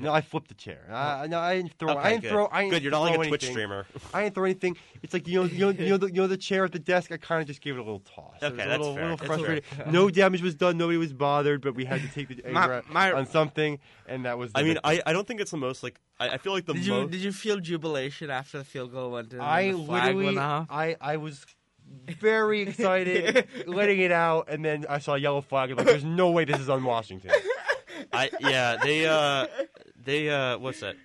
[0.02, 0.86] No, I flipped the chair.
[0.90, 1.90] Uh, no, I didn't throw.
[1.92, 2.30] Okay, I didn't good.
[2.32, 2.48] throw.
[2.50, 3.52] I didn't Good, you're not like a Twitch anything.
[3.54, 3.86] streamer.
[4.14, 4.78] I didn't throw anything.
[5.04, 6.80] It's like you know, you know, you know, the, you know the chair at the
[6.80, 7.12] desk.
[7.12, 8.36] I kind of just gave it a little toss.
[8.42, 9.10] Okay, a that's little, fair.
[9.12, 9.66] little frustrated.
[9.66, 9.88] fair.
[9.92, 10.78] No damage was done.
[10.78, 14.24] Nobody was bothered, but we had to take the anger out my- on something, and
[14.24, 14.54] that was.
[14.54, 15.02] The I mean, victory.
[15.06, 16.94] I, I don't think it's the most like I, I feel like the did you
[16.94, 17.12] most.
[17.12, 19.40] did you feel jubilation after the field goal went in?
[19.40, 20.68] and I the flag literally, went off?
[20.70, 21.46] I, I was
[22.20, 25.70] very excited, letting it out, and then I saw a yellow flag.
[25.72, 27.32] and like, there's no way this is on Washington.
[28.14, 29.48] I yeah, they uh
[30.04, 30.96] they uh what's that?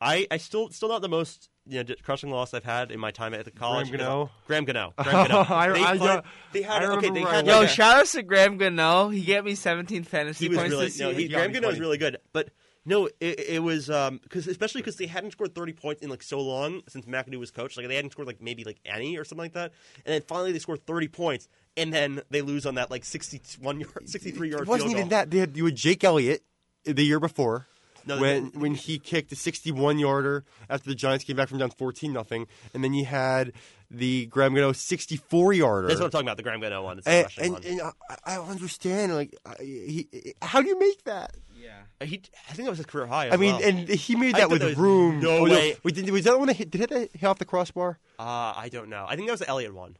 [0.00, 3.10] I I still still not the most you know crushing loss I've had in my
[3.10, 3.88] time at the college.
[3.90, 4.30] Graham Gano?
[4.46, 4.92] Graham Gano.
[5.02, 5.46] Graham Gano.
[5.48, 6.22] I- they, I fin- know-
[6.52, 7.10] they had I okay.
[7.10, 9.08] They had Yo, like a- shout out to Graham Gano.
[9.08, 11.08] He gave me 17 fantasy he was points really this no.
[11.10, 11.16] year.
[11.16, 11.80] He, He Graham Gano was 20.
[11.80, 12.50] really good, but
[12.86, 16.22] no, it, it was um because especially because they hadn't scored thirty points in like
[16.22, 17.76] so long since McAdoo was coach.
[17.76, 19.72] Like they hadn't scored like maybe like any or something like that,
[20.04, 23.80] and then finally they scored thirty points, and then they lose on that like sixty-one
[23.80, 24.62] yard, sixty-three yard.
[24.62, 25.10] It wasn't even goal.
[25.10, 25.30] that.
[25.30, 26.42] They had you had Jake Elliott
[26.84, 27.66] the year before.
[28.06, 28.60] No, when didn't.
[28.60, 32.46] when he kicked a 61 yarder after the Giants came back from down 14 nothing,
[32.74, 33.52] and then you had
[33.90, 35.88] the Graham Gano 64 yarder.
[35.88, 36.36] That's what I'm talking about.
[36.36, 36.98] The Graham Gano one.
[36.98, 37.62] It's and and, one.
[37.64, 39.14] and I, I understand.
[39.14, 41.34] Like, I, he, how do you make that?
[41.64, 42.06] Yeah.
[42.06, 43.28] He, I think that was his career high.
[43.28, 43.64] As I mean, well.
[43.64, 45.20] and he made that with room.
[45.20, 47.38] no Oh, way- Wait, did, was that one that hit, did it hit hit off
[47.38, 47.98] the crossbar?
[48.18, 49.06] Uh, I don't know.
[49.08, 49.96] I think that was the Elliott one.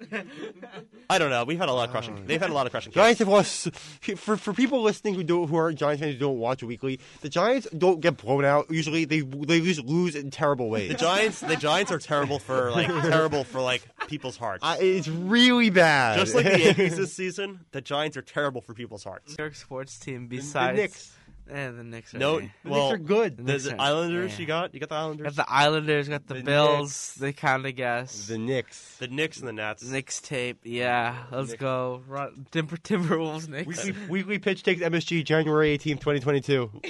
[1.10, 1.44] I don't know.
[1.44, 2.16] We've had a lot of crushing.
[2.16, 2.92] Uh, they've had a lot of crushing.
[2.92, 2.96] kicks.
[3.02, 3.70] Giants have lost.
[4.16, 7.28] For for people listening who don't who are Giants fans who don't watch weekly, the
[7.28, 8.70] Giants don't get blown out.
[8.70, 10.90] Usually, they they just lose in terrible ways.
[10.90, 11.40] The Giants.
[11.40, 14.62] The Giants are terrible for like terrible for like people's hearts.
[14.64, 16.18] I, it's really bad.
[16.18, 19.36] Just like the Yankees this season, the Giants are terrible for people's hearts.
[19.38, 21.12] New York sports team the besides
[21.46, 21.58] Knicks.
[21.58, 22.48] Eh, the Knicks are No, eh.
[22.62, 23.36] The well, Knicks are good.
[23.36, 24.38] The, Knicks the Islanders, yeah.
[24.40, 26.80] you got you got the Islanders, Got the Islanders, got the, The Bills.
[26.80, 27.14] Knicks.
[27.14, 28.26] They kind of guess.
[28.26, 28.96] The Knicks.
[28.98, 29.82] the Knicks and the Nets.
[29.84, 31.24] Knicks tape, yeah.
[31.30, 31.60] Let's Knicks.
[31.60, 32.02] go.
[32.06, 33.84] Run, Timber, Timberwolves, Knicks.
[33.84, 36.70] Weekly, weekly pitch takes MSG January 18th, 2022.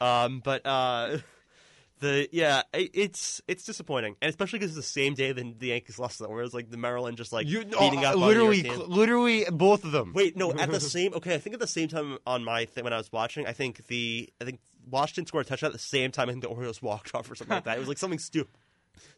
[0.00, 1.18] Um, but uh,
[2.04, 5.66] the yeah, it, it's it's disappointing, and especially because it's the same day that the
[5.68, 8.08] Yankees lost them, where it was like the Maryland just like You, oh, beating oh,
[8.08, 10.12] up on New literally, York literally both of them.
[10.14, 10.52] Wait, no.
[10.52, 11.34] At the same, okay.
[11.34, 13.86] I think at the same time on my thing when I was watching, I think
[13.88, 16.28] the I think Washington scored a touchdown at the same time.
[16.28, 17.76] and the Orioles walked off or something like that.
[17.76, 18.54] It was like something stupid,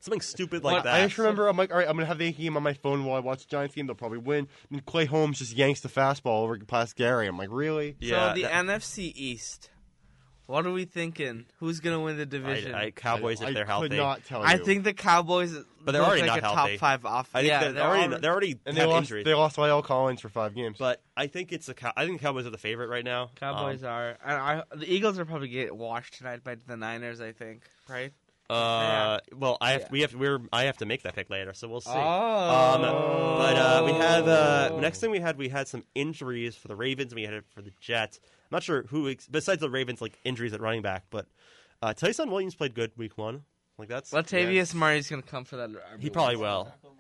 [0.01, 0.95] something stupid like What- that.
[0.95, 2.74] I just remember I'm like, all right, I'm gonna have the Yankee game on my
[2.74, 3.87] phone while I watch the Giants game.
[3.87, 4.49] They'll probably win.
[4.70, 7.26] And Clay Holmes just yanks the fastball over past Gary.
[7.26, 7.97] I'm like, really?
[8.01, 9.70] yeah, so the that- NFC East.
[10.47, 11.44] What are we thinking?
[11.59, 12.74] Who's gonna win the division?
[12.74, 14.47] I, I, Cowboys I, if they're I healthy, could not tell you.
[14.47, 15.53] I think the Cowboys.
[15.84, 16.72] But they're look already like not a healthy.
[16.72, 17.30] top five off.
[17.34, 18.99] I think yeah, they're, they're already all- they're already and they lost.
[19.05, 19.24] injuries.
[19.24, 20.76] They lost La'el Collins for five games.
[20.78, 23.30] But I think it's the Cow- I think the Cowboys are the favorite right now.
[23.36, 24.16] Cowboys are.
[24.24, 27.20] And I, the Eagles are probably get washed tonight by the Niners.
[27.20, 27.62] I think.
[27.88, 28.12] Right.
[28.49, 29.88] Um, uh, well, I have Yeah.
[29.90, 31.90] we have we're I have to make that pick later, so we'll see.
[31.92, 31.97] Oh.
[31.99, 36.68] Um, but uh, we have uh, next thing we had we had some injuries for
[36.68, 37.11] the Ravens.
[37.12, 38.20] and We had it for the Jets.
[38.51, 41.26] I'm not sure who ex- besides the Ravens like injuries at running back, but
[41.82, 43.42] uh, Ty'Son Williams played good week one.
[43.78, 45.70] Like that's Latavius Murray's gonna come for that.
[45.99, 46.72] he probably will.
[46.82, 46.92] will.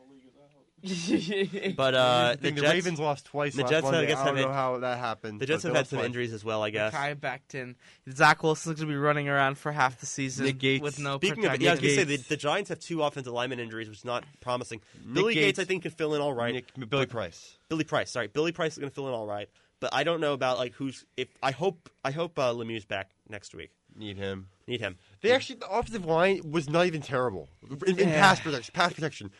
[1.76, 3.54] But uh, the, the, the Jets, Ravens lost twice.
[3.56, 5.40] the last Jets, I guess, I don't have know in- how that happened.
[5.40, 6.06] the Jets have had some twice.
[6.06, 6.62] injuries as well.
[6.62, 6.92] I guess.
[6.94, 7.74] Mekhi Becton.
[8.12, 10.82] Zach Wilson's gonna be running around for half the season Nick Gates.
[10.82, 11.54] with no Speaking protection.
[11.54, 13.98] of, yeah, I was gonna say the, the Giants have two offensive lineman injuries, which
[13.98, 14.80] is not promising.
[15.12, 15.58] Billy Gates, Gates.
[15.60, 16.54] I think, can fill in all right.
[16.54, 17.56] Nick, Billy Price.
[17.68, 19.48] Billy Price, sorry, Billy Price is going to fill in all right.
[19.80, 23.10] But I don't know about like who's if I hope I hope uh, Lemieux's back
[23.28, 23.70] next week.
[23.94, 24.48] Need him.
[24.66, 24.96] Need him.
[25.22, 27.48] They actually the offensive line was not even terrible
[27.86, 28.20] in, in Yeah.
[28.20, 28.72] pass protection.
[28.74, 29.30] Pass protection.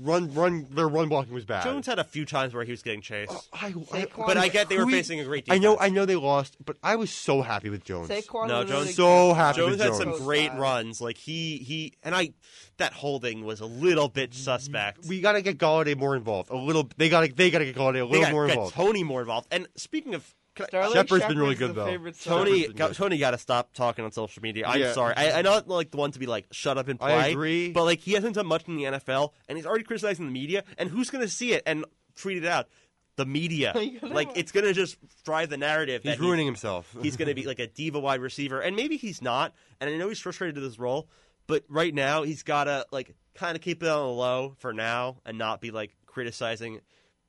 [0.00, 0.66] Run, run.
[0.70, 1.64] Their run blocking was bad.
[1.64, 3.30] Jones had a few times where he was getting chased.
[3.30, 5.58] Oh, I, I, Saquon- but I get they were who he- facing a great I
[5.58, 5.62] defense.
[5.62, 8.08] know, I know they lost, but I was so happy with Jones.
[8.08, 10.58] Saquon No, literally Jones- So happy Jones with had some Goes great by.
[10.58, 11.00] runs.
[11.02, 12.32] Like he he and I
[12.78, 15.04] that holding was a little bit suspect.
[15.06, 16.48] We got to get Golladay more involved.
[16.50, 16.88] A little.
[16.96, 17.32] They got to.
[17.34, 18.74] They got to get Golladay a they little got more get involved.
[18.74, 19.48] Toney more involved.
[19.50, 21.86] And speaking of can I- Sterling Shepard's been really good, though.
[21.86, 22.96] Toney, Shepard's been got, good.
[22.96, 24.66] Toney got to stop talking on social media.
[24.66, 24.92] I'm Yeah.
[24.92, 25.14] sorry.
[25.16, 27.32] I, I know I'm like the one to be like, shut up and I play.
[27.32, 27.72] agree.
[27.72, 30.64] But like, he hasn't done much in the NFL, and he's already criticizing the media.
[30.78, 31.84] And who's going to see it and
[32.16, 32.68] tweet it out?
[33.16, 33.72] The media.
[34.02, 36.02] like, it's going to just drive the narrative.
[36.02, 36.94] He's that ruining himself.
[37.02, 39.54] He's going to be like a diva wide receiver, and maybe he's not.
[39.80, 41.08] And I know he's frustrated with his role,
[41.46, 44.72] but right now he's got to like kind of keep it on the low for
[44.72, 46.80] now and not be like criticizing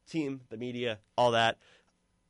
[0.10, 1.58] team, the media, all that.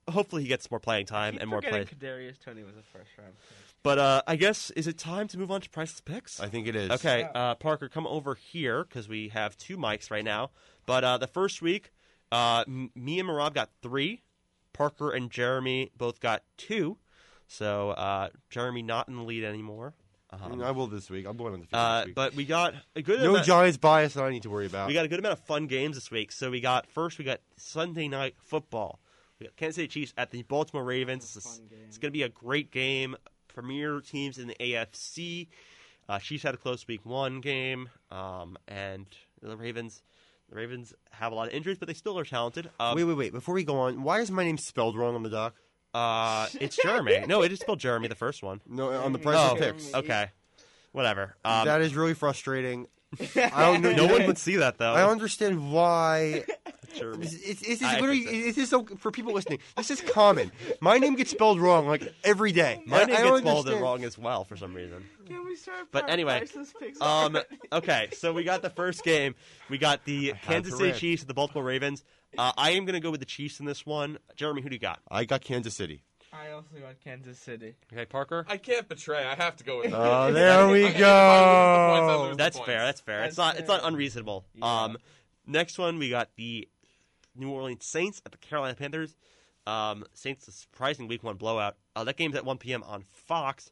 [0.10, 1.97] Hopefully, he gets more playing time and more forgetting plays.
[1.99, 3.34] Kadarius Toney was a first round.
[3.38, 3.58] pick.
[3.84, 6.39] But uh, I guess is it time to move on to priceless picks?
[6.39, 6.89] I think it is.
[6.91, 10.51] Okay, uh, Parker, come over here because we have two mics right now.
[10.86, 11.91] But uh, the first week,
[12.32, 14.22] uh, m- me and Marab got three.
[14.72, 16.97] Parker and Jeremy both got two.
[17.47, 19.93] So uh, Jeremy not in the lead anymore.
[20.32, 21.28] Um, I will this week.
[21.28, 22.16] I'm going on the uh, this week.
[22.16, 24.88] but we got a good no amount, Giants bias that I need to worry about.
[24.88, 26.32] we got a good amount of fun games this week.
[26.32, 28.99] So we got first we got Sunday night football.
[29.44, 31.34] We got Kansas City Chiefs at the Baltimore Ravens.
[31.34, 33.18] This is- it's going to be a great game.
[33.50, 35.50] Premier teams in the AFC.
[36.08, 39.06] Uh, Chiefs had a close week one game, um, and
[39.41, 40.02] the Ravens.
[40.50, 42.70] The Ravens have a lot of injuries, but they still are talented.
[42.80, 43.34] Um, wait, wait, wait.
[43.34, 45.56] Before we go on, why is my name spelled wrong on the doc?
[45.94, 47.26] uh, it's Jeremy.
[47.28, 48.62] no, it is spelled Jeremy, the first one.
[48.66, 49.94] No, on the price Oh, of picks.
[49.94, 50.30] okay,
[50.94, 51.36] whatever.
[51.44, 52.88] Um, that is really frustrating.
[53.36, 53.91] I don't know.
[53.91, 54.94] no one would see that though.
[54.94, 56.46] I understand why.
[56.94, 57.26] Jeremy.
[57.26, 58.44] It's, it's, it's I literally, fixed it.
[58.46, 59.60] this is so for people listening.
[59.78, 60.52] This is common.
[60.80, 62.82] My name gets spelled wrong like every day.
[62.86, 65.06] My I- name I gets spelled wrong as well for some reason.
[65.26, 65.88] Can we start?
[65.91, 66.46] But anyway,
[67.02, 67.38] um,
[67.72, 69.36] okay, so we got the first game.
[69.70, 70.91] We got the Kansas City.
[70.98, 72.04] Chiefs and the Baltimore Ravens.
[72.38, 74.18] Uh, I am going to go with the Chiefs in this one.
[74.36, 75.00] Jeremy, who do you got?
[75.10, 76.04] I got Kansas City.
[76.34, 77.76] I also got Kansas City.
[77.91, 78.46] Okay, Parker.
[78.50, 79.24] I can't betray.
[79.24, 79.94] I have to go with.
[79.94, 82.36] Oh, there we If I lose the points, I go.
[82.36, 82.80] That's fair.
[82.86, 83.24] That's fair.
[83.24, 83.60] it's That's not.
[83.60, 84.44] It's not unreasonable.
[84.62, 84.98] Um,
[85.46, 86.68] next one we got the
[87.36, 89.16] New Orleans Saints at the Carolina Panthers.
[89.66, 91.78] Um, Saints a surprising Week One blowout.
[91.96, 92.84] Uh, that game's at 1 p.m.
[92.84, 93.72] on Fox.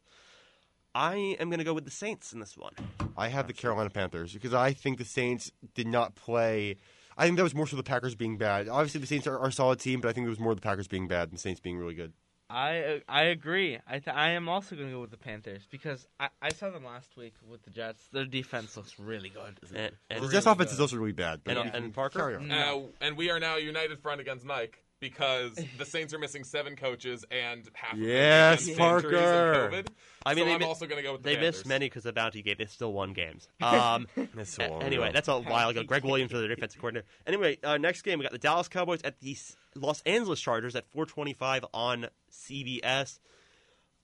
[0.94, 2.72] I am going to go with the Saints in this one.
[3.16, 6.76] I have the Carolina Panthers because I think the Saints did not play.
[7.16, 8.68] I think that was more so the Packers being bad.
[8.68, 10.60] Obviously, the Saints are, are a solid team, but I think it was more the
[10.60, 12.12] Packers being bad than the Saints being really good.
[12.52, 13.78] I I agree.
[13.88, 16.70] I th- I am also going to go with the Panthers because I, I saw
[16.70, 18.06] them last week with the Jets.
[18.12, 19.58] Their defense looks really good.
[19.74, 21.40] And, and, The Jets offense is also really bad.
[21.44, 22.18] But and, you and Parker.
[22.18, 22.50] carry on.
[22.50, 26.76] Uh, and we are now united front against Mike because the Saints are missing seven
[26.76, 27.96] coaches and half.
[27.96, 29.64] Yes, of them because of injuries Parker.
[29.64, 29.88] and COVID.
[30.24, 31.54] I mean, so they I'm mi- also going to go with the They Panthers.
[31.56, 32.58] missed many because of the bounty gate.
[32.58, 33.48] They still won games.
[33.62, 35.82] Um, That's so a- anyway, that's a while ago.
[35.82, 37.06] Gregg Williams was their defensive coordinator.
[37.26, 40.74] Anyway, uh, next game we got the Dallas Cowboys at the S- Los Angeles Chargers
[40.76, 43.18] at 4:25 on CBS.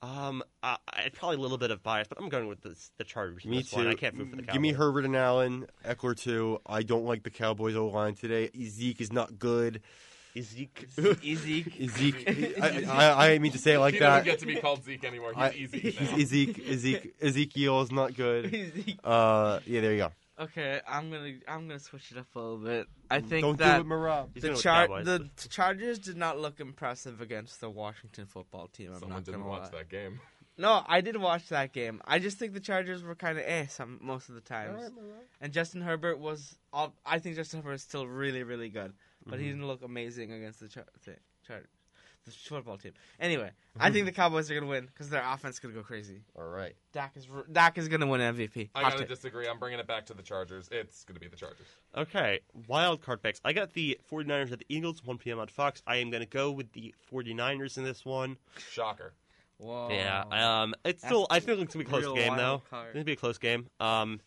[0.01, 3.05] Um, I, I probably a little bit of bias, but I'm going with the, the
[3.05, 3.45] Chargers.
[3.45, 3.77] Me too.
[3.79, 3.89] One.
[3.89, 4.53] I can't root for the Cowboys.
[4.53, 6.61] Give me Herbert and Allen, Ekeler too.
[6.65, 8.49] I don't like the Cowboys O line today.
[8.63, 9.83] Zeke is not good.
[10.41, 10.87] Zeke.
[10.95, 11.89] Zeke.
[11.89, 12.29] Zeke,
[12.63, 14.09] I, I, I didn't mean to say it like he that.
[14.25, 15.33] doesn't get to be called Zeke anymore.
[15.35, 16.17] He's I- easy now.
[16.17, 18.97] Ezek, Ezek, Ezekiel is not good.
[19.05, 20.13] Uh, yeah, there you go.
[20.41, 22.87] Okay, I'm gonna I'm gonna switch it up a little bit.
[23.11, 24.29] I think Don't that do it, Marab.
[24.35, 25.05] He's the going with char- Cowboys.
[25.07, 28.93] the Chargers did not look impressive against the Washington football team.
[28.93, 29.79] I'm Someone not didn't gonna watch lie.
[29.81, 30.21] that game.
[30.57, 32.01] No, I did watch that game.
[32.05, 34.91] I just think the Chargers were kind of eh some most of the times.
[35.41, 36.57] And Justin Herbert was.
[36.73, 38.93] All, I think Justin Herbert is still really, really good,
[39.25, 39.43] but Mm-hmm.
[39.45, 41.17] he didn't look amazing against the Char- the
[41.47, 41.67] Chargers,
[42.25, 42.93] the football team.
[43.21, 46.23] Anyway, I think the Cowboys are gonna win because their offense is gonna go crazy.
[46.37, 46.75] All right.
[46.93, 48.71] Dak is Dak is gonna win MVP.
[48.75, 49.09] I Hot gotta take.
[49.09, 49.49] disagree.
[49.49, 50.69] I'm bringing it back to the Chargers.
[50.71, 51.67] It's going to be the Chargers.
[51.97, 53.41] Okay, wild card picks.
[53.45, 55.39] I got the 49ers at the Eagles, 1 p.m.
[55.39, 55.83] on Fox.
[55.87, 58.37] I am going to go with the 49ers in this one.
[58.71, 59.13] Shocker.
[59.59, 59.89] Whoa.
[59.91, 61.27] Yeah, um, it's still.
[61.31, 62.63] I think it's gonna be a close real game though.
[62.71, 62.87] card.
[62.89, 63.67] It's gonna be a close game.
[63.81, 64.21] Um,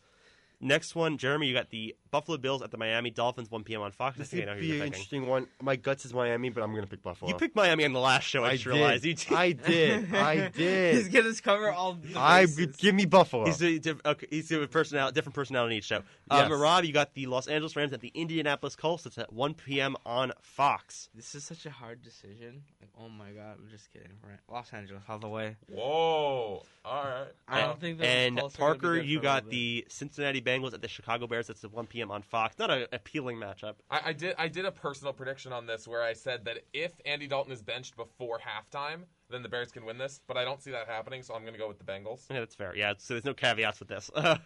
[0.60, 3.82] next one, Jeremy, you got the Buffalo Bills at the Miami Dolphins, 1 p.m.
[3.82, 4.18] on Fox.
[4.18, 4.94] I This think I could know who be you're an picking.
[4.94, 5.48] interesting one.
[5.62, 7.30] My guts is Miami, but I'm going to pick Buffalo.
[7.32, 8.44] You picked Miami on the last show.
[8.44, 9.04] I, I just realized.
[9.04, 9.30] did.
[9.30, 10.14] You I did.
[10.14, 10.96] I did.
[10.96, 11.94] He's gonna cover all.
[11.94, 12.76] The I bases.
[12.76, 13.46] give me Buffalo.
[13.46, 16.04] He's a diff- okay, he's a personality, different personality in each show.
[16.30, 16.52] Uh, Yes.
[16.52, 19.06] Marab, you got the Los Angeles Rams at the Indianapolis Colts.
[19.06, 19.96] It's at 1 p.m.
[20.06, 21.10] on Fox.
[21.16, 22.64] This is such a hard decision.
[22.82, 24.10] Like, oh my god, I'm just kidding.
[24.28, 24.38] Right.
[24.52, 25.56] Los Angeles all the way.
[25.70, 26.64] Whoa.
[26.84, 27.28] All right.
[27.48, 30.74] I don't think that And Colts are gonna be Parker, you got the Cincinnati Bengals
[30.74, 31.48] at the Chicago Bears.
[31.48, 32.01] That's at 1 p.m.
[32.02, 32.12] p.m.
[32.12, 32.58] on Fox.
[32.58, 33.76] Not an appealing matchup.
[33.90, 36.92] I, I did I did a personal prediction on this where I said that if
[37.06, 40.20] Andy Dalton is benched before halftime, then the Bears can win this.
[40.28, 42.22] But I don't see that happening, so I'm going to go with the Bengals.
[42.30, 42.76] Yeah, that's fair.
[42.76, 44.10] Yeah, so there's no caveats with this.
[44.16, 44.38] uh,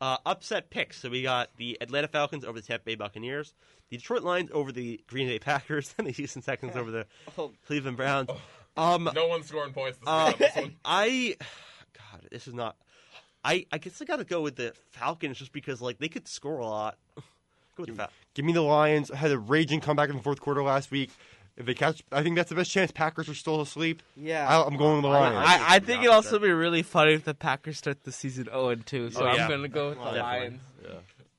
[0.00, 1.00] upset picks.
[1.00, 3.54] So we got the Atlanta Falcons over the Tampa Bay Buccaneers,
[3.90, 7.06] the Detroit Lions over the Green Bay Packers, and the Houston Texans over the
[7.66, 8.28] Cleveland Browns.
[8.76, 10.76] Um, No one's scoring points this uh, this one.
[10.84, 11.36] I,
[11.94, 12.76] God, this is not.
[13.48, 16.28] I I guess I got to go with the Falcons just because like they could
[16.28, 16.98] score a lot.
[17.16, 17.22] Go
[17.82, 18.16] with the Falcons.
[18.34, 19.10] Give me the Lions.
[19.10, 21.10] I Had a raging comeback in the fourth quarter last week.
[21.56, 22.92] If they catch, I think that's the best chance.
[22.92, 24.02] Packers are still asleep.
[24.16, 24.46] Yeah.
[24.46, 25.36] I, I'm going with the Lions.
[25.38, 26.42] I, I think it'd also opposite.
[26.42, 29.10] be really funny if the Packers start the season 0 and 2.
[29.10, 30.22] So Oh, I'm going to go with the Definitely.
[30.22, 30.60] Lions.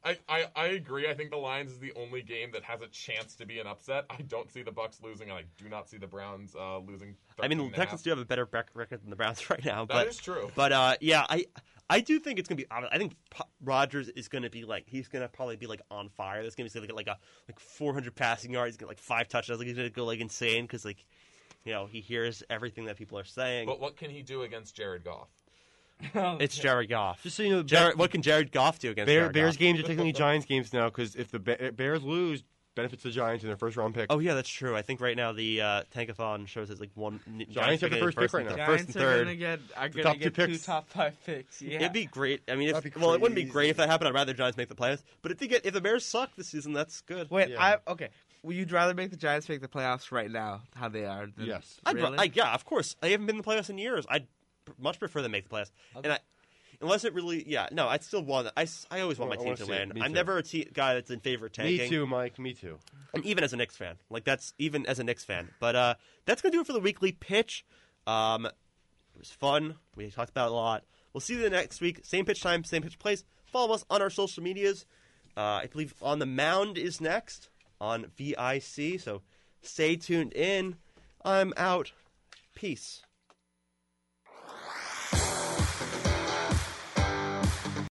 [0.04, 1.08] I, I, I agree.
[1.10, 3.68] I think the Lions is the only game that has a chance to be an
[3.68, 4.06] upset.
[4.10, 7.16] I don't see the Bucks losing, and I do not see the Browns uh, losing.
[7.40, 9.86] I mean, the Texans do have a better record than the Browns right now.
[9.86, 10.52] That but is true.
[10.56, 11.46] But uh, yeah, I
[11.90, 12.68] I do think it's gonna be.
[12.70, 16.42] I think P- Rodgers is gonna be like he's gonna probably be like on fire.
[16.42, 17.18] There's gonna be like, like a
[17.48, 19.60] like 400 passing yards, he's gonna like five touchdowns.
[19.60, 21.04] Like he's gonna go like insane because like
[21.66, 23.68] you know he hears everything that people are saying.
[23.68, 25.30] But what can he do against Jared Goff?
[26.40, 27.24] it's Jared Goff.
[27.24, 29.60] Just so you know, Jared, what can Jared Goff do against Bear, Jared Bears Goff?
[29.60, 32.44] games are technically Giants games now because if the Bears lose,
[32.80, 34.08] benefits the Giants in their first round pick.
[34.10, 34.76] Oh yeah, that's true.
[34.76, 37.20] I think right now the uh, Tankathon shows it's like one.
[37.50, 38.56] Giants have the getting first pick right now.
[38.56, 40.48] th- First Giants and are going to get, are The gonna top two get two
[40.48, 40.66] picks.
[40.66, 41.62] top five picks.
[41.62, 41.76] Yeah.
[41.78, 42.42] It'd be great.
[42.50, 44.08] I mean, if, well, it wouldn't be great if that happened.
[44.08, 45.04] I'd rather Giants make the playoffs.
[45.22, 47.30] But if they get if the Bears suck this season, that's good.
[47.30, 47.62] Wait, Yeah.
[47.88, 48.10] I okay.
[48.44, 51.28] Would you rather make the Giants make the playoffs right now, how they are?
[51.36, 51.78] Than, Yes.
[51.86, 52.18] I'd, really?
[52.18, 52.96] I, yeah, of course.
[53.04, 54.06] I haven't been in the playoffs in years.
[54.10, 54.28] I'd
[54.64, 55.72] pr- much prefer them make the playoffs.
[56.02, 56.20] And I,
[56.82, 58.50] unless it really, yeah, no, I'd still want.
[58.56, 59.80] I, I always want I my team wanna to see it.
[59.88, 59.90] win.
[59.96, 60.16] Me I'm too.
[60.16, 61.78] never a te- guy that's in favor of tanking.
[61.80, 62.40] Me too, Mike.
[62.40, 62.78] Me too.
[63.14, 65.50] And even as a Knicks fan, like that's even as a Knicks fan.
[65.60, 65.94] But uh,
[66.26, 67.66] that's gonna do it for the weekly pitch.
[68.08, 68.54] Um, it
[69.18, 69.76] was fun.
[69.96, 70.84] We talked about it a lot.
[71.14, 72.02] We'll see you the next week.
[72.04, 73.24] Same pitch time, same pitch place.
[73.46, 74.86] Follow us on our social medias.
[75.36, 77.50] Uh, I believe on the mound is next
[77.82, 79.00] on VIC.
[79.00, 79.22] So
[79.62, 80.76] stay tuned in.
[81.26, 81.92] I'm out.
[82.56, 83.02] Peace.